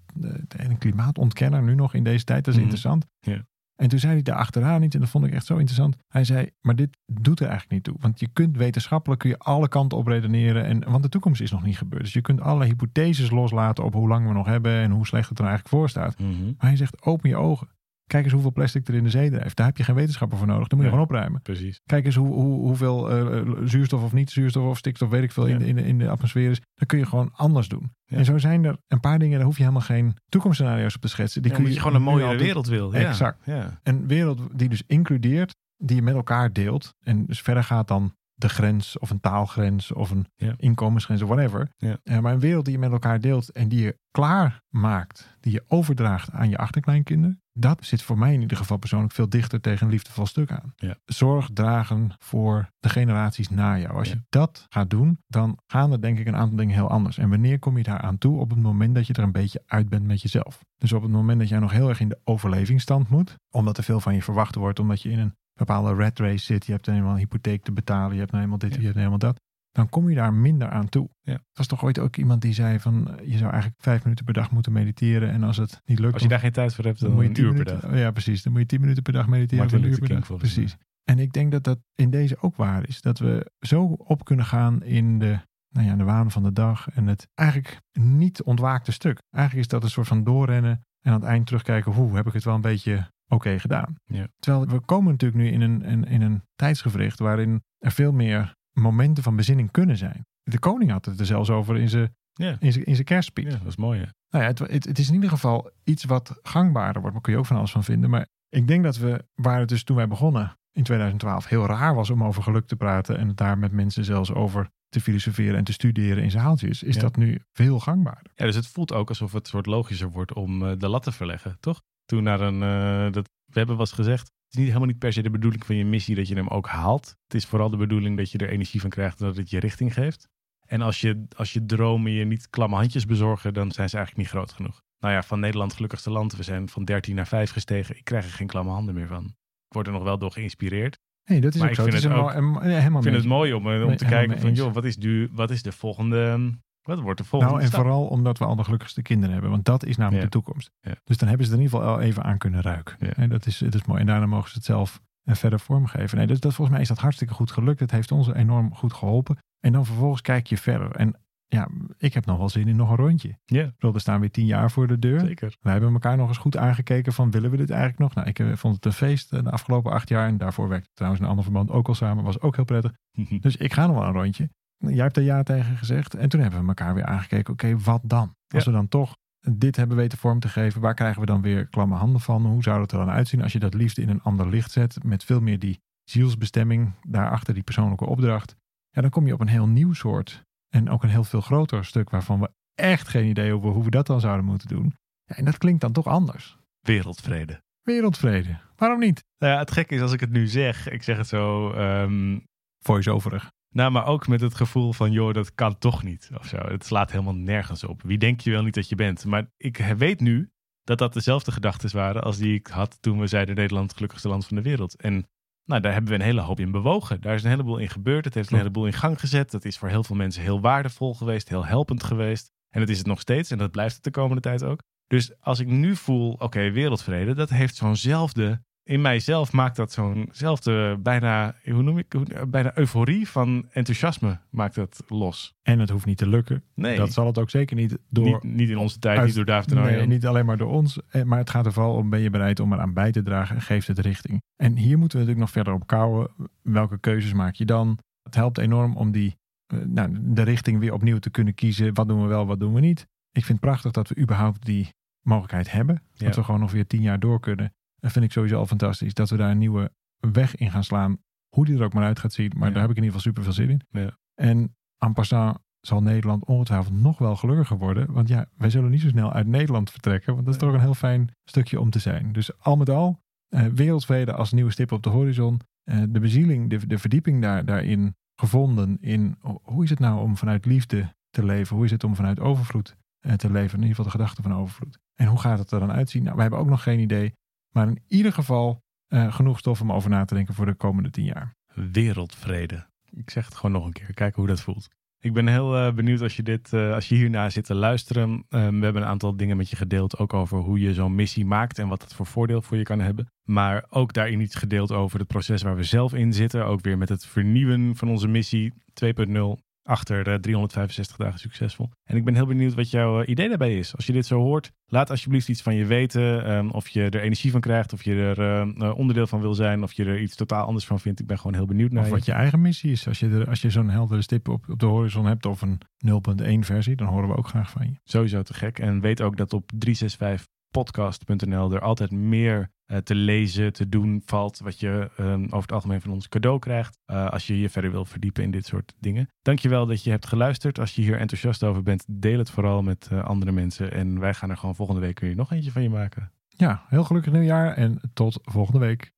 een 0.48 0.78
klimaatontkenner 0.78 1.62
nu 1.62 1.74
nog 1.74 1.94
in 1.94 2.04
deze 2.04 2.24
tijd, 2.24 2.44
dat 2.44 2.54
is 2.54 2.60
Mhm. 2.60 2.62
interessant. 2.70 3.06
Ja. 3.20 3.44
En 3.76 3.88
toen 3.88 3.98
zei 3.98 4.12
hij 4.12 4.22
daar 4.22 4.36
achteraan 4.36 4.82
iets 4.82 4.94
en 4.94 5.00
dat 5.00 5.10
vond 5.10 5.24
ik 5.26 5.32
echt 5.32 5.46
zo 5.46 5.56
interessant. 5.56 5.96
Hij 6.08 6.24
zei, 6.24 6.50
maar 6.60 6.76
dit 6.76 6.98
doet 7.06 7.40
er 7.40 7.46
eigenlijk 7.48 7.72
niet 7.74 7.84
toe. 7.84 7.96
Want 8.00 8.20
je 8.20 8.28
kunt 8.32 8.56
wetenschappelijk 8.56 9.20
kun 9.20 9.30
je 9.30 9.38
alle 9.38 9.68
kanten 9.68 9.98
op 9.98 10.06
redeneren. 10.06 10.64
En, 10.64 10.90
want 10.90 11.02
de 11.02 11.08
toekomst 11.08 11.40
is 11.40 11.50
nog 11.50 11.62
niet 11.62 11.78
gebeurd. 11.78 12.02
Dus 12.02 12.12
je 12.12 12.20
kunt 12.20 12.40
alle 12.40 12.64
hypotheses 12.64 13.30
loslaten 13.30 13.84
op 13.84 13.92
hoe 13.92 14.08
lang 14.08 14.26
we 14.26 14.32
nog 14.32 14.46
hebben 14.46 14.72
en 14.72 14.90
hoe 14.90 15.06
slecht 15.06 15.28
het 15.28 15.38
er 15.38 15.44
eigenlijk 15.46 15.74
voor 15.74 15.88
staat. 15.88 16.18
Mhm. 16.18 16.44
Maar 16.44 16.54
hij 16.68 16.76
zegt, 16.76 17.02
open 17.02 17.28
je 17.28 17.36
ogen. 17.36 17.68
Kijk 18.06 18.24
eens 18.24 18.32
hoeveel 18.32 18.52
plastic 18.52 18.88
er 18.88 18.94
in 18.94 19.04
de 19.04 19.10
zee 19.10 19.30
drijft. 19.30 19.56
Daar 19.56 19.66
heb 19.66 19.76
je 19.76 19.84
geen 19.84 19.94
wetenschapper 19.94 20.38
voor 20.38 20.46
nodig. 20.46 20.68
Dan 20.68 20.78
moet 20.78 20.86
je 20.86 20.92
gewoon 20.92 21.08
opruimen. 21.08 21.42
Precies. 21.42 21.80
Kijk 21.84 22.04
eens 22.04 22.14
hoe, 22.14 22.32
hoe, 22.32 22.60
hoeveel 22.60 23.10
eh, 23.10 23.38
eh, 23.38 23.46
zuurstof 23.64 24.02
of 24.02 24.12
niet 24.12 24.30
zuurstof 24.30 24.68
of 24.68 24.78
stikstof, 24.78 25.10
weet 25.10 25.22
ik 25.22 25.32
veel, 25.32 25.46
in, 25.46 25.58
de, 25.58 25.66
in, 25.66 25.76
de, 25.76 25.82
in 25.82 25.98
de 25.98 26.08
atmosfeer 26.08 26.50
is. 26.50 26.60
Dan 26.74 26.86
kun 26.86 26.98
je 26.98 27.06
gewoon 27.06 27.30
anders 27.32 27.68
doen. 27.68 27.92
Ja. 28.04 28.16
En 28.16 28.24
zo 28.24 28.38
zijn 28.38 28.64
er 28.64 28.76
een 28.88 29.00
paar 29.00 29.18
dingen, 29.18 29.36
daar 29.36 29.46
hoef 29.46 29.56
je 29.56 29.62
helemaal 29.62 29.86
geen 29.86 30.16
toekomstscenario's 30.28 30.94
op 30.94 31.00
te 31.00 31.08
schetsen. 31.08 31.42
Die 31.42 31.52
kun 31.52 31.66
je 31.72 31.78
gewoon 31.78 31.94
een 31.94 32.02
mooiere 32.02 32.36
doen. 32.36 32.46
wereld 32.46 32.66
wil. 32.66 32.94
Ja. 32.94 33.08
Exact. 33.08 33.38
Ja. 33.44 33.80
Een 33.82 34.06
wereld 34.06 34.40
die 34.52 34.68
dus 34.68 34.82
includeert, 34.86 35.54
die 35.76 35.96
je 35.96 36.02
met 36.02 36.14
elkaar 36.14 36.52
deelt. 36.52 36.94
En 37.00 37.26
dus 37.26 37.40
verder 37.40 37.64
gaat 37.64 37.88
dan 37.88 38.14
de 38.42 38.48
grens 38.48 38.98
of 38.98 39.10
een 39.10 39.20
taalgrens 39.20 39.92
of 39.92 40.10
een 40.10 40.26
inkomensgrens 40.56 41.22
of 41.22 41.28
whatever. 41.28 41.68
Ja. 41.76 41.98
Eh, 42.02 42.18
maar 42.18 42.32
een 42.32 42.40
wereld 42.40 42.64
die 42.64 42.74
je 42.74 42.80
met 42.80 42.92
elkaar 42.92 43.20
deelt 43.20 43.48
en 43.50 43.68
die 43.68 43.82
je 43.82 43.98
klaar 44.10 44.62
maakt, 44.68 45.36
die 45.40 45.52
je 45.52 45.64
overdraagt 45.68 46.30
aan 46.30 46.48
je 46.48 46.58
achterkleinkinderen. 46.58 47.42
Dat 47.52 47.84
zit 47.84 48.02
voor 48.02 48.18
mij 48.18 48.34
in 48.34 48.40
ieder 48.40 48.56
geval 48.56 48.76
persoonlijk 48.76 49.12
veel 49.12 49.28
dichter 49.28 49.60
tegen 49.60 49.86
een 49.86 49.92
liefdevol 49.92 50.26
stuk 50.26 50.50
aan. 50.50 50.72
Ja. 50.76 50.96
Zorg 51.04 51.48
dragen 51.52 52.10
voor 52.18 52.68
de 52.80 52.88
generaties 52.88 53.48
na 53.48 53.78
jou. 53.78 53.94
Als 53.94 54.08
je 54.08 54.22
dat 54.28 54.66
gaat 54.68 54.90
doen, 54.90 55.18
dan 55.26 55.58
gaan 55.66 55.92
er 55.92 56.00
denk 56.00 56.18
ik 56.18 56.26
een 56.26 56.36
aantal 56.36 56.56
dingen 56.56 56.74
heel 56.74 56.90
anders. 56.90 57.18
En 57.18 57.28
wanneer 57.28 57.58
kom 57.58 57.76
je 57.76 57.82
daar 57.82 58.00
aan 58.00 58.18
toe? 58.18 58.38
Op 58.38 58.50
het 58.50 58.62
moment 58.62 58.94
dat 58.94 59.06
je 59.06 59.12
er 59.12 59.22
een 59.22 59.32
beetje 59.32 59.62
uit 59.66 59.88
bent 59.88 60.06
met 60.06 60.22
jezelf. 60.22 60.64
Dus 60.76 60.92
op 60.92 61.02
het 61.02 61.10
moment 61.10 61.38
dat 61.38 61.48
jij 61.48 61.58
nog 61.58 61.72
heel 61.72 61.88
erg 61.88 62.00
in 62.00 62.08
de 62.08 62.20
overlevingsstand 62.24 63.08
moet, 63.08 63.36
omdat 63.50 63.76
er 63.76 63.84
veel 63.84 64.00
van 64.00 64.14
je 64.14 64.22
verwacht 64.22 64.54
wordt, 64.54 64.78
omdat 64.78 65.02
je 65.02 65.10
in 65.10 65.18
een 65.18 65.36
bepaalde 65.54 65.94
rat 65.94 66.18
race 66.18 66.44
zit, 66.44 66.66
je 66.66 66.72
hebt 66.72 66.86
helemaal 66.86 67.12
een 67.12 67.18
hypotheek 67.18 67.62
te 67.62 67.72
betalen, 67.72 68.12
je 68.12 68.18
hebt 68.18 68.32
nou 68.32 68.44
helemaal 68.44 68.68
dit, 68.68 68.74
Ja. 68.74 68.78
je 68.80 68.84
hebt 68.86 68.96
nou 68.96 69.06
helemaal 69.08 69.32
dat, 69.32 69.40
dan 69.70 69.88
kom 69.88 70.08
je 70.08 70.14
daar 70.14 70.34
minder 70.34 70.68
aan 70.68 70.88
toe. 70.88 71.08
Ja. 71.20 71.32
Er 71.32 71.40
was 71.52 71.66
toch 71.66 71.84
ooit 71.84 71.98
ook 71.98 72.16
iemand 72.16 72.42
die 72.42 72.52
zei 72.52 72.80
van, 72.80 73.18
je 73.24 73.38
zou 73.38 73.50
eigenlijk 73.50 73.82
vijf 73.82 74.02
minuten 74.02 74.24
per 74.24 74.34
dag 74.34 74.50
moeten 74.50 74.72
mediteren 74.72 75.30
en 75.30 75.42
als 75.42 75.56
het 75.56 75.80
niet 75.84 75.98
lukt, 75.98 76.12
Als 76.12 76.22
je 76.22 76.28
daar 76.28 76.38
geen 76.38 76.52
tijd 76.52 76.74
voor 76.74 76.84
hebt, 76.84 77.00
dan, 77.00 77.08
dan 77.08 77.16
moet 77.16 77.24
je 77.24 77.28
een 77.28 77.34
tien 77.34 77.44
uur 77.44 77.54
per 77.54 77.64
minuten, 77.64 77.90
dag. 77.90 77.98
Ja, 78.00 78.10
precies. 78.10 78.42
Dan 78.42 78.52
moet 78.52 78.60
je 78.60 78.66
tien 78.66 78.80
minuten 78.80 79.02
per 79.02 79.12
dag 79.12 79.26
mediteren. 79.26 79.64
Martin 79.64 79.78
of 79.78 79.84
een 79.84 79.90
uur 79.90 79.98
Luther 79.98 80.16
King 80.16 80.26
dag. 80.26 80.38
Precies. 80.38 80.76
En 81.04 81.18
ik 81.18 81.32
denk 81.32 81.52
dat 81.52 81.64
dat 81.64 81.78
in 81.94 82.10
deze 82.10 82.36
ook 82.40 82.56
waar 82.56 82.88
is. 82.88 83.00
Dat 83.00 83.18
we 83.18 83.50
zo 83.60 83.84
op 83.84 84.24
kunnen 84.24 84.44
gaan 84.44 84.82
in 84.82 85.18
de, 85.18 85.38
nou 85.68 85.86
ja, 85.86 85.96
de 85.96 86.04
waan 86.04 86.30
van 86.30 86.42
de 86.42 86.52
dag. 86.52 86.88
En 86.90 87.06
het 87.06 87.28
eigenlijk 87.34 87.80
niet 87.92 88.42
ontwaakte 88.42 88.92
stuk. 88.92 89.22
Eigenlijk 89.30 89.64
is 89.66 89.72
dat 89.72 89.82
een 89.82 89.90
soort 89.90 90.06
van 90.06 90.24
doorrennen. 90.24 90.84
En 91.00 91.12
aan 91.12 91.20
het 91.20 91.28
eind 91.28 91.46
terugkijken. 91.46 91.92
Hoe 91.92 92.16
heb 92.16 92.26
ik 92.26 92.32
het 92.32 92.44
wel 92.44 92.54
een 92.54 92.60
beetje 92.60 93.11
oké 93.32 93.58
gedaan. 93.58 93.94
Ja. 94.04 94.26
Terwijl 94.38 94.66
we 94.66 94.80
komen 94.80 95.10
natuurlijk 95.10 95.42
nu 95.42 95.50
in 95.50 95.60
een, 95.60 95.82
in, 95.82 96.04
in 96.04 96.22
een 96.22 96.42
tijdsgevricht. 96.54 97.18
Waarin 97.18 97.62
er 97.78 97.92
veel 97.92 98.12
meer 98.12 98.54
momenten 98.72 99.22
van 99.22 99.36
bezinning 99.36 99.70
kunnen 99.70 99.96
zijn. 99.96 100.26
De 100.42 100.58
koning 100.58 100.90
had 100.90 101.04
het 101.04 101.20
er 101.20 101.26
zelfs 101.26 101.50
over 101.50 101.76
in 101.76 101.88
zijn, 101.88 102.14
Ja. 102.32 102.56
in 102.58 102.72
zijn, 102.72 102.84
in 102.84 102.94
zijn 102.94 103.06
kerstspeech. 103.06 103.52
ja, 103.52 103.58
dat 103.58 103.66
is 103.66 103.76
mooi. 103.76 103.98
Hè? 104.00 104.06
Nou 104.30 104.44
ja, 104.44 104.50
het, 104.50 104.58
het, 104.58 104.84
het 104.84 104.98
is 104.98 105.08
in 105.08 105.14
ieder 105.14 105.28
geval 105.30 105.70
iets 105.84 106.04
wat 106.04 106.38
gangbaarder 106.42 107.00
wordt. 107.00 107.12
Daar 107.12 107.22
kun 107.24 107.32
je 107.32 107.38
ook 107.38 107.46
van 107.46 107.56
alles 107.56 107.70
van 107.72 107.84
vinden. 107.84 108.10
Maar 108.10 108.26
ik 108.48 108.66
denk 108.68 108.84
dat 108.84 108.96
we, 108.96 109.24
waar 109.34 109.58
het 109.60 109.68
dus 109.68 109.84
toen 109.84 109.96
wij 109.96 110.08
begonnen 110.08 110.56
in 110.72 110.82
2012 110.82 111.46
heel 111.48 111.66
raar 111.66 111.94
was 111.94 112.10
om 112.10 112.24
over 112.24 112.42
geluk 112.42 112.66
te 112.66 112.76
praten. 112.76 113.18
En 113.18 113.28
het 113.28 113.36
daar 113.36 113.58
met 113.58 113.72
mensen 113.72 114.04
zelfs 114.04 114.32
over 114.32 114.68
te 114.88 115.00
filosoferen 115.00 115.56
en 115.56 115.64
te 115.64 115.72
studeren 115.72 116.22
in 116.22 116.30
zaaltjes. 116.30 116.82
Is 116.82 116.94
Ja. 116.94 117.00
dat 117.00 117.16
nu 117.16 117.40
veel 117.52 117.80
gangbaarder. 117.80 118.32
Ja, 118.34 118.44
dus 118.44 118.54
het 118.54 118.66
voelt 118.66 118.92
ook 118.92 119.08
alsof 119.08 119.32
het 119.32 119.48
soort 119.48 119.66
logischer 119.66 120.10
wordt 120.10 120.34
om 120.34 120.66
eh, 120.66 120.72
de 120.78 120.88
lat 120.88 121.02
te 121.02 121.12
verleggen, 121.12 121.56
toch? 121.60 121.82
Toen 122.04 122.22
naar 122.22 122.40
een, 122.40 122.62
eh, 122.62 123.12
dat, 123.12 123.28
we 123.44 123.58
hebben 123.58 123.76
was 123.76 123.92
gezegd, 123.92 124.20
het 124.26 124.50
is 124.50 124.56
niet, 124.56 124.66
helemaal 124.66 124.86
niet 124.88 124.98
per 124.98 125.12
se 125.12 125.22
de 125.22 125.30
bedoeling 125.30 125.66
van 125.66 125.76
je 125.76 125.84
missie 125.84 126.14
dat 126.16 126.28
je 126.28 126.34
hem 126.34 126.48
ook 126.48 126.66
haalt. 126.66 127.06
Het 127.24 127.34
is 127.34 127.46
vooral 127.46 127.70
de 127.70 127.76
bedoeling 127.76 128.16
dat 128.16 128.30
je 128.30 128.38
er 128.38 128.48
energie 128.48 128.80
van 128.80 128.90
krijgt 128.90 129.20
en 129.20 129.26
dat 129.26 129.36
het 129.36 129.50
je 129.50 129.60
richting 129.60 129.94
geeft. 129.94 130.28
En 130.66 130.80
als 130.80 131.00
je, 131.00 131.26
als 131.36 131.52
je 131.52 131.64
dromen 131.66 132.12
je 132.12 132.24
niet 132.24 132.50
klamme 132.50 132.76
handjes 132.76 133.06
bezorgen, 133.06 133.54
dan 133.54 133.70
zijn 133.72 133.88
ze 133.88 133.96
eigenlijk 133.96 134.26
niet 134.26 134.36
groot 134.36 134.52
genoeg. 134.52 134.80
Nou 134.98 135.14
ja, 135.14 135.22
van 135.22 135.40
Nederland 135.40 135.72
gelukkigste 135.72 136.10
land, 136.10 136.36
we 136.36 136.42
zijn 136.42 136.68
van 136.68 136.84
13 136.84 137.14
naar 137.14 137.26
5 137.26 137.50
gestegen. 137.50 137.96
Ik 137.96 138.04
krijg 138.04 138.24
er 138.24 138.30
geen 138.32 138.46
klamme 138.46 138.70
handen 138.70 138.94
meer 138.94 139.06
van. 139.06 139.24
Ik 139.66 139.72
word 139.74 139.86
er 139.86 139.92
nog 139.92 140.02
wel 140.02 140.18
door 140.18 140.30
geïnspireerd. 140.32 140.98
Nee, 141.24 141.40
dat 141.40 141.54
is 141.54 141.60
Maar 141.60 141.68
ook 141.70 141.74
ik 141.74 141.78
zo. 141.78 141.82
vind 141.90 142.02
Het 142.02 142.12
is 142.12 142.18
ook- 142.18 142.30
helemaal 142.32 142.62
Ik 142.62 142.82
vind 142.82 143.04
mee 143.04 143.14
het 143.14 143.24
mooi 143.24 143.52
om, 143.52 143.70
eh, 143.72 143.80
om 143.80 143.86
Nee, 143.86 143.96
te 143.96 144.04
kijken 144.04 144.40
van, 144.40 144.52
joh, 144.54 144.72
wat 144.74 144.84
is, 144.84 144.96
du, 144.96 145.28
wat 145.32 145.50
is 145.50 145.62
de 145.62 145.72
volgende, 145.72 146.24
ehm, 146.24 146.52
wat 146.82 147.00
wordt 147.00 147.18
de 147.18 147.24
volgende 147.24 147.54
Nou, 147.54 147.64
en 147.64 147.70
stap? 147.72 147.82
vooral 147.82 148.06
omdat 148.06 148.38
we 148.38 148.44
al 148.44 148.56
de 148.56 148.64
gelukkigste 148.64 149.02
kinderen 149.02 149.32
hebben. 149.32 149.50
Want 149.50 149.64
dat 149.64 149.84
is 149.84 149.96
namelijk 149.96 150.22
Ja. 150.22 150.28
de 150.28 150.36
toekomst. 150.42 150.70
Ja. 150.80 150.94
Dus 151.04 151.16
dan 151.16 151.28
hebben 151.28 151.46
ze 151.46 151.52
er 151.52 151.58
in 151.58 151.64
ieder 151.64 151.78
geval 151.78 151.94
al 151.94 152.00
even 152.00 152.22
aan 152.22 152.38
kunnen 152.38 152.62
ruiken. 152.62 152.96
Ja. 152.98 153.12
En 153.12 153.28
dat 153.28 153.46
is, 153.46 153.58
dat 153.58 153.74
is 153.74 153.84
mooi. 153.84 154.00
En 154.00 154.06
daarna 154.06 154.26
mogen 154.26 154.48
ze 154.50 154.54
het 154.56 154.64
zelf 154.64 155.00
eh, 155.22 155.34
verder 155.34 155.60
vormgeven. 155.60 156.18
Nee, 156.18 156.26
dus 156.26 156.40
dat, 156.40 156.54
volgens 156.54 156.70
mij 156.70 156.80
is 156.80 156.88
dat 156.88 156.98
hartstikke 156.98 157.34
goed 157.34 157.50
gelukt. 157.50 157.80
Het 157.80 157.90
heeft 157.90 158.12
ons 158.12 158.32
enorm 158.32 158.74
goed 158.74 158.92
geholpen. 158.92 159.36
En 159.60 159.72
dan 159.72 159.86
vervolgens 159.86 160.20
kijk 160.20 160.46
je 160.46 160.56
verder. 160.56 160.90
En 160.90 161.16
ja, 161.46 161.68
ik 161.98 162.14
heb 162.14 162.26
nog 162.26 162.38
wel 162.38 162.48
zin 162.48 162.68
in 162.68 162.76
nog 162.76 162.90
een 162.90 162.96
rondje. 162.96 163.38
Ja, 163.44 163.72
er 163.78 164.00
staan 164.00 164.20
weer 164.20 164.30
tien 164.30 164.46
jaar 164.46 164.70
voor 164.70 164.86
de 164.86 164.98
deur. 164.98 165.20
zeker. 165.20 165.56
Wij 165.60 165.72
hebben 165.72 165.92
elkaar 165.92 166.16
nog 166.16 166.28
eens 166.28 166.38
goed 166.38 166.56
aangekeken 166.56 167.12
van 167.12 167.30
willen 167.30 167.50
we 167.50 167.56
dit 167.56 167.70
eigenlijk 167.70 168.00
nog? 168.00 168.14
Nou, 168.14 168.28
ik 168.28 168.38
eh, 168.38 168.52
vond 168.56 168.74
het 168.74 168.84
een 168.84 168.92
feest 168.92 169.32
eh, 169.32 169.42
de 169.42 169.50
afgelopen 169.50 169.92
acht 169.92 170.08
jaar. 170.08 170.26
En 170.28 170.36
daarvoor 170.36 170.68
werkte 170.68 170.90
trouwens 170.94 171.22
een 171.22 171.28
ander 171.28 171.44
verband 171.44 171.70
ook 171.70 171.88
al 171.88 171.94
samen. 171.94 172.24
Was 172.24 172.40
ook 172.40 172.56
heel 172.56 172.64
prettig. 172.64 172.92
Dus 173.40 173.56
ik 173.56 173.72
ga 173.72 173.86
nog 173.86 173.96
wel 173.96 174.06
een 174.06 174.12
rondje. 174.12 174.48
Jij 174.88 175.02
hebt 175.02 175.16
er 175.16 175.22
ja 175.22 175.42
tegen 175.42 175.76
gezegd. 175.76 176.14
En 176.14 176.28
toen 176.28 176.40
hebben 176.40 176.60
we 176.60 176.66
elkaar 176.66 176.94
weer 176.94 177.04
aangekeken. 177.04 177.52
Oké, 177.52 177.78
wat 177.78 178.00
dan? 178.04 178.34
Als 178.54 178.64
Ja. 178.64 178.70
we 178.70 178.76
dan 178.76 178.88
toch 178.88 179.16
dit 179.50 179.76
hebben 179.76 179.96
weten 179.96 180.18
vorm 180.18 180.40
te 180.40 180.48
geven. 180.48 180.80
Waar 180.80 180.94
krijgen 180.94 181.20
we 181.20 181.26
dan 181.26 181.42
weer 181.42 181.66
klamme 181.66 181.94
handen 181.94 182.20
van? 182.20 182.46
Hoe 182.46 182.62
zou 182.62 182.80
het 182.80 182.92
er 182.92 182.98
dan 182.98 183.10
uitzien 183.10 183.42
als 183.42 183.52
je 183.52 183.58
dat 183.58 183.74
liefde 183.74 184.02
in 184.02 184.08
een 184.08 184.22
ander 184.22 184.48
licht 184.48 184.70
zet? 184.70 185.04
Met 185.04 185.24
veel 185.24 185.40
meer 185.40 185.58
die 185.58 185.80
zielsbestemming 186.04 186.92
daarachter, 187.08 187.54
die 187.54 187.62
persoonlijke 187.62 188.06
opdracht. 188.06 188.56
Ja, 188.90 189.00
dan 189.00 189.10
kom 189.10 189.26
je 189.26 189.32
op 189.32 189.40
een 189.40 189.48
heel 189.48 189.68
nieuw 189.68 189.92
soort. 189.92 190.42
En 190.68 190.90
ook 190.90 191.02
een 191.02 191.08
heel 191.08 191.24
veel 191.24 191.40
groter 191.40 191.84
stuk 191.84 192.10
waarvan 192.10 192.40
we 192.40 192.50
echt 192.74 193.08
geen 193.08 193.26
idee 193.28 193.50
hebben 193.50 193.70
hoe 193.70 193.84
we 193.84 193.90
dat 193.90 194.06
dan 194.06 194.20
zouden 194.20 194.44
moeten 194.44 194.68
doen. 194.68 194.94
Ja, 195.24 195.36
en 195.36 195.44
dat 195.44 195.58
klinkt 195.58 195.80
dan 195.80 195.92
toch 195.92 196.06
anders. 196.06 196.56
Wereldvrede. 196.80 197.62
Wereldvrede. 197.82 198.58
Waarom 198.76 198.98
niet? 198.98 199.24
Nou 199.38 199.52
ja, 199.52 199.58
het 199.58 199.70
gekke 199.70 199.94
is 199.94 200.00
als 200.00 200.12
ik 200.12 200.20
het 200.20 200.30
nu 200.30 200.46
zeg, 200.46 200.90
ik 200.90 201.02
zeg 201.02 201.16
het 201.16 201.26
zo, 201.28 201.72
ehm, 201.72 202.38
Voice-overig. 202.84 203.50
Nou 203.72 203.90
maar 203.90 204.06
ook 204.06 204.28
met 204.28 204.40
het 204.40 204.54
gevoel 204.54 204.92
van, 204.92 205.12
joh, 205.12 205.32
dat 205.32 205.54
kan 205.54 205.78
toch 205.78 206.02
niet 206.02 206.30
of 206.38 206.46
zo. 206.46 206.56
Het 206.56 206.84
slaat 206.84 207.10
helemaal 207.10 207.34
nergens 207.34 207.84
op. 207.84 208.02
Wie 208.02 208.18
denk 208.18 208.40
je 208.40 208.50
wel 208.50 208.62
niet 208.62 208.74
dat 208.74 208.88
je 208.88 208.94
bent? 208.94 209.24
Maar 209.24 209.50
ik 209.56 209.76
weet 209.76 210.20
nu 210.20 210.50
dat 210.84 210.98
dat 210.98 211.12
dezelfde 211.12 211.52
gedachten 211.52 211.96
waren 211.96 212.22
als 212.22 212.36
die 212.36 212.54
ik 212.54 212.66
had 212.66 213.02
toen 213.02 213.20
we 213.20 213.26
zeiden 213.26 213.54
Nederland 213.54 213.84
het 213.84 213.94
gelukkigste 213.94 214.28
land 214.28 214.46
van 214.46 214.56
de 214.56 214.62
wereld. 214.62 214.96
En 214.96 215.28
nou, 215.64 215.80
daar 215.80 215.92
hebben 215.92 216.10
we 216.10 216.18
een 216.18 216.24
hele 216.24 216.40
hoop 216.40 216.60
in 216.60 216.70
bewogen. 216.70 217.20
Daar 217.20 217.34
is 217.34 217.42
een 217.42 217.50
heleboel 217.50 217.78
in 217.78 217.88
gebeurd. 217.88 218.24
Het 218.24 218.34
heeft 218.34 218.50
een 218.50 218.58
heleboel 218.58 218.86
in 218.86 218.92
gang 218.92 219.20
gezet. 219.20 219.50
Dat 219.50 219.64
is 219.64 219.78
voor 219.78 219.88
heel 219.88 220.04
veel 220.04 220.16
mensen 220.16 220.42
heel 220.42 220.60
waardevol 220.60 221.14
geweest, 221.14 221.48
heel 221.48 221.64
helpend 221.64 222.02
geweest. 222.02 222.50
En 222.68 222.80
dat 222.80 222.88
is 222.88 222.98
het 222.98 223.06
nog 223.06 223.20
steeds 223.20 223.50
en 223.50 223.58
dat 223.58 223.70
blijft 223.70 223.94
het 223.94 224.04
de 224.04 224.10
komende 224.10 224.42
tijd 224.42 224.64
ook. 224.64 224.82
Dus 225.06 225.40
als 225.40 225.60
ik 225.60 225.66
nu 225.66 225.96
voel, 225.96 226.32
oké, 226.32 226.70
wereldvrede, 226.70 227.34
dat 227.34 227.50
heeft 227.50 227.76
zo'nzelfde, 227.76 228.64
in 228.84 229.00
mijzelf 229.00 229.52
maakt 229.52 229.76
dat 229.76 229.92
zo'nzelfde 229.92 230.96
bijna, 231.02 231.54
hoe 231.64 231.82
noem 231.82 231.98
ik, 231.98 232.14
bijna 232.50 232.76
euforie 232.78 233.28
van 233.28 233.66
enthousiasme 233.72 234.38
maakt 234.50 234.74
dat 234.74 235.02
los. 235.08 235.54
En 235.62 235.78
het 235.78 235.90
hoeft 235.90 236.06
niet 236.06 236.18
te 236.18 236.28
lukken. 236.28 236.62
Nee, 236.74 236.96
Dat 236.96 237.12
zal 237.12 237.26
het 237.26 237.38
ook 237.38 237.50
zeker 237.50 237.76
niet 237.76 237.98
door. 238.08 238.24
niet, 238.24 238.42
niet 238.42 238.68
in 238.68 238.78
onze 238.78 238.98
tijd, 238.98 239.16
uit- 239.18 239.26
niet 239.26 239.36
door 239.36 239.44
David 239.44 239.72
en 239.72 239.82
nee, 239.82 240.06
niet 240.06 240.26
alleen 240.26 240.46
maar 240.46 240.56
door 240.56 240.70
ons. 240.70 241.00
eh, 241.08 241.22
Maar 241.22 241.38
het 241.38 241.50
gaat 241.50 241.66
er 241.66 241.72
vooral 241.72 241.94
om: 241.94 242.10
ben 242.10 242.20
je 242.20 242.30
bereid 242.30 242.60
om 242.60 242.72
eraan 242.72 242.92
bij 242.92 243.12
te 243.12 243.22
dragen 243.22 243.56
en 243.56 243.62
geeft 243.62 243.86
het 243.86 243.98
richting. 243.98 244.42
En 244.56 244.76
hier 244.76 244.98
moeten 244.98 245.18
we 245.18 245.24
natuurlijk 245.24 245.38
nog 245.38 245.50
verder 245.50 245.72
op 245.72 245.86
kouwen. 245.86 246.28
Welke 246.62 246.98
keuzes 247.00 247.32
maak 247.32 247.54
je 247.54 247.64
dan? 247.64 247.98
Het 248.22 248.34
helpt 248.34 248.58
enorm 248.58 248.96
om 248.96 249.10
die, 249.12 249.36
eh, 249.66 249.78
nou, 249.78 250.18
de 250.20 250.42
richting 250.42 250.78
weer 250.78 250.92
opnieuw 250.92 251.18
te 251.18 251.30
kunnen 251.30 251.54
kiezen. 251.54 251.94
Wat 251.94 252.08
doen 252.08 252.22
we 252.22 252.26
wel, 252.28 252.46
wat 252.46 252.60
doen 252.60 252.74
we 252.74 252.80
niet? 252.80 253.00
Ik 253.32 253.44
vind 253.44 253.58
het 253.60 253.68
prachtig 253.70 253.90
dat 253.90 254.08
we 254.08 254.18
überhaupt 254.18 254.64
die 254.66 254.88
mogelijkheid 255.20 255.72
hebben. 255.72 256.02
Ja. 256.12 256.26
Dat 256.26 256.36
we 256.36 256.42
gewoon 256.44 256.60
nog 256.60 256.72
weer 256.72 256.86
tien 256.86 257.02
jaar 257.02 257.18
door 257.20 257.40
kunnen. 257.40 257.72
Dat 258.02 258.12
vind 258.12 258.24
ik 258.24 258.32
sowieso 258.32 258.58
al 258.58 258.66
fantastisch. 258.66 259.14
Dat 259.14 259.30
we 259.30 259.36
daar 259.36 259.50
een 259.50 259.58
nieuwe 259.58 259.92
weg 260.32 260.56
in 260.56 260.70
gaan 260.70 260.84
slaan. 260.84 261.18
Hoe 261.56 261.64
die 261.64 261.76
er 261.78 261.84
ook 261.84 261.92
maar 261.92 262.04
uit 262.04 262.18
gaat 262.18 262.32
zien. 262.32 262.52
Maar 262.56 262.68
Ja. 262.68 262.72
daar 262.74 262.82
heb 262.82 262.90
ik 262.90 262.96
in 262.96 263.02
ieder 263.02 263.18
geval 263.18 263.32
super 263.32 263.42
veel 263.42 263.52
zin 263.66 263.70
in. 263.70 264.00
Ja. 264.02 264.18
En 264.34 264.76
en 264.98 265.12
passant 265.12 265.58
zal 265.80 266.02
Nederland 266.02 266.44
ongetwijfeld 266.44 266.94
nog 267.00 267.18
wel 267.18 267.36
gelukkiger 267.36 267.78
worden. 267.78 268.12
Want 268.12 268.28
ja, 268.28 268.46
wij 268.56 268.70
zullen 268.70 268.90
niet 268.90 269.00
zo 269.00 269.08
snel 269.08 269.32
uit 269.32 269.46
Nederland 269.46 269.90
vertrekken. 269.90 270.32
Want 270.34 270.44
dat 270.46 270.54
is 270.54 270.60
toch 270.60 270.72
een 270.72 270.80
heel 270.80 270.94
fijn 270.94 271.34
stukje 271.44 271.80
om 271.80 271.90
te 271.90 271.98
zijn. 271.98 272.32
Dus 272.32 272.58
al 272.58 272.76
met 272.76 272.88
al, 272.88 273.20
eh, 273.48 273.66
wereldvrede 273.66 274.32
als 274.32 274.52
nieuwe 274.52 274.70
stip 274.70 274.92
op 274.92 275.02
de 275.02 275.08
horizon. 275.10 275.60
Eh, 275.82 276.02
de 276.08 276.20
bezieling, 276.20 276.70
de, 276.70 276.86
de 276.86 276.98
verdieping 276.98 277.42
daar, 277.42 277.64
daarin 277.64 278.16
gevonden. 278.40 278.98
In 279.00 279.36
ho- 279.40 279.60
hoe 279.62 279.84
is 279.84 279.90
het 279.90 279.98
nou 279.98 280.20
om 280.20 280.36
vanuit 280.36 280.64
liefde 280.66 281.14
te 281.30 281.44
leven? 281.44 281.76
Hoe 281.76 281.84
is 281.84 281.90
het 281.90 282.04
om 282.04 282.16
vanuit 282.16 282.40
overvloed 282.40 282.96
eh, 283.20 283.32
te 283.32 283.50
leven? 283.50 283.74
In 283.78 283.80
ieder 283.86 283.88
geval 283.96 284.04
de 284.04 284.10
gedachte 284.18 284.42
van 284.42 284.54
overvloed. 284.54 284.98
En 285.14 285.26
hoe 285.26 285.38
gaat 285.38 285.58
het 285.58 285.70
er 285.70 285.80
dan 285.80 285.92
uitzien? 285.92 286.22
Nou, 286.22 286.34
wij 286.34 286.42
hebben 286.42 286.60
ook 286.60 286.68
nog 286.68 286.82
geen 286.82 286.98
idee. 287.00 287.32
Maar 287.72 287.88
in 287.88 288.02
ieder 288.08 288.32
geval 288.32 288.82
eh, 289.06 289.34
genoeg 289.34 289.58
stof 289.58 289.80
om 289.80 289.92
over 289.92 290.10
na 290.10 290.24
te 290.24 290.34
denken 290.34 290.54
voor 290.54 290.66
de 290.66 290.74
komende 290.74 291.10
tien 291.10 291.24
jaar. 291.24 291.56
Wereldvrede. 291.74 292.86
Ik 293.10 293.30
zeg 293.30 293.44
het 293.44 293.54
gewoon 293.54 293.72
nog 293.72 293.84
een 293.84 293.92
keer, 293.92 294.14
kijken 294.14 294.40
hoe 294.40 294.50
dat 294.50 294.60
voelt. 294.60 294.88
Ik 295.18 295.32
ben 295.32 295.46
heel 295.46 295.76
eh, 295.76 295.92
benieuwd 295.92 296.20
als 296.20 296.36
je, 296.36 296.42
dit, 296.42 296.72
uh, 296.72 296.94
als 296.94 297.08
je 297.08 297.14
hierna 297.14 297.50
zit 297.50 297.64
te 297.64 297.74
luisteren. 297.74 298.30
Um, 298.30 298.78
we 298.78 298.84
hebben 298.84 299.02
een 299.02 299.08
aantal 299.08 299.36
dingen 299.36 299.56
met 299.56 299.70
je 299.70 299.76
gedeeld, 299.76 300.18
ook 300.18 300.34
over 300.34 300.58
hoe 300.58 300.80
je 300.80 300.94
zo'n 300.94 301.14
missie 301.14 301.44
maakt 301.44 301.78
en 301.78 301.88
wat 301.88 302.00
dat 302.00 302.14
voor 302.14 302.26
voordeel 302.26 302.62
voor 302.62 302.76
je 302.76 302.82
kan 302.82 303.00
hebben. 303.00 303.32
Maar 303.42 303.84
ook 303.88 304.12
daarin 304.12 304.40
iets 304.40 304.54
gedeeld 304.54 304.92
over 304.92 305.18
het 305.18 305.28
proces 305.28 305.62
waar 305.62 305.76
we 305.76 305.82
zelf 305.82 306.14
in 306.14 306.32
zitten. 306.32 306.66
Ook 306.66 306.80
weer 306.80 306.98
met 306.98 307.08
het 307.08 307.26
vernieuwen 307.26 307.96
van 307.96 308.08
onze 308.08 308.28
missie 308.28 308.72
2.0 309.04 309.62
achter 309.82 310.28
uh, 310.28 310.34
365 310.34 311.16
dagen 311.16 311.38
succesvol. 311.38 311.90
En 312.04 312.16
ik 312.16 312.24
ben 312.24 312.34
heel 312.34 312.46
benieuwd 312.46 312.74
wat 312.74 312.90
jouw 312.90 313.24
idee 313.24 313.48
daarbij 313.48 313.78
is. 313.78 313.96
Als 313.96 314.06
je 314.06 314.12
dit 314.12 314.26
zo 314.26 314.40
hoort, 314.40 314.72
laat 314.86 315.10
alsjeblieft 315.10 315.48
iets 315.48 315.62
van 315.62 315.74
je 315.74 315.84
weten. 315.84 316.50
Um, 316.50 316.70
of 316.70 316.88
je 316.88 317.02
er 317.02 317.20
energie 317.20 317.50
van 317.50 317.60
krijgt, 317.60 317.92
of 317.92 318.02
je 318.02 318.14
er 318.14 318.38
uh, 318.78 318.98
onderdeel 318.98 319.26
van 319.26 319.40
wil 319.40 319.54
zijn, 319.54 319.82
of 319.82 319.92
je 319.92 320.04
er 320.04 320.20
iets 320.20 320.36
totaal 320.36 320.66
anders 320.66 320.84
van 320.86 321.00
vindt. 321.00 321.20
Ik 321.20 321.26
ben 321.26 321.36
gewoon 321.36 321.54
heel 321.54 321.66
benieuwd 321.66 321.92
naar 321.92 322.04
Of 322.04 322.10
wat 322.10 322.24
je 322.24 322.32
eigen 322.32 322.60
missie 322.60 322.90
is. 322.90 323.08
Als 323.08 323.18
je, 323.18 323.28
er, 323.28 323.48
als 323.48 323.62
je 323.62 323.70
zo'n 323.70 323.90
heldere 323.90 324.22
stip 324.22 324.48
op, 324.48 324.68
op 324.68 324.78
de 324.78 324.86
horizon 324.86 325.26
hebt 325.26 325.46
of 325.46 325.62
een 325.62 325.80
0.1 326.06 326.58
versie, 326.58 326.96
dan 326.96 327.06
horen 327.06 327.28
we 327.28 327.36
ook 327.36 327.48
graag 327.48 327.70
van 327.70 327.86
je. 327.86 327.94
Sowieso 328.04 328.42
te 328.42 328.54
gek. 328.54 328.78
En 328.78 329.00
weet 329.00 329.22
ook 329.22 329.36
dat 329.36 329.52
op 329.52 329.70
365 329.78 330.46
podcast.nl 330.70 331.72
er 331.72 331.80
altijd 331.80 332.10
meer 332.10 332.70
te 332.96 333.14
lezen, 333.14 333.72
te 333.72 333.88
doen 333.88 334.22
valt. 334.24 334.58
Wat 334.58 334.80
je 334.80 335.10
um, 335.20 335.44
over 335.44 335.60
het 335.60 335.72
algemeen 335.72 336.00
van 336.00 336.12
ons 336.12 336.28
cadeau 336.28 336.58
krijgt. 336.58 336.98
Uh, 337.06 337.28
als 337.28 337.46
je 337.46 337.60
je 337.60 337.70
verder 337.70 337.90
wil 337.90 338.04
verdiepen 338.04 338.42
in 338.42 338.50
dit 338.50 338.66
soort 338.66 338.94
dingen. 338.98 339.28
Dankjewel 339.42 339.86
dat 339.86 340.04
je 340.04 340.10
hebt 340.10 340.26
geluisterd. 340.26 340.78
Als 340.78 340.94
je 340.94 341.02
hier 341.02 341.18
enthousiast 341.18 341.64
over 341.64 341.82
bent, 341.82 342.04
deel 342.08 342.38
het 342.38 342.50
vooral 342.50 342.82
met 342.82 343.08
uh, 343.12 343.24
andere 343.24 343.52
mensen. 343.52 343.92
En 343.92 344.20
wij 344.20 344.34
gaan 344.34 344.50
er 344.50 344.56
gewoon 344.56 344.74
volgende 344.74 345.00
week 345.00 345.20
weer 345.20 345.36
nog 345.36 345.52
eentje 345.52 345.72
van 345.72 345.82
je 345.82 345.90
maken. 345.90 346.32
Ja, 346.48 346.82
heel 346.88 347.04
gelukkig 347.04 347.32
nieuwjaar 347.32 347.74
en 347.74 348.00
tot 348.14 348.38
volgende 348.42 348.78
week. 348.78 349.11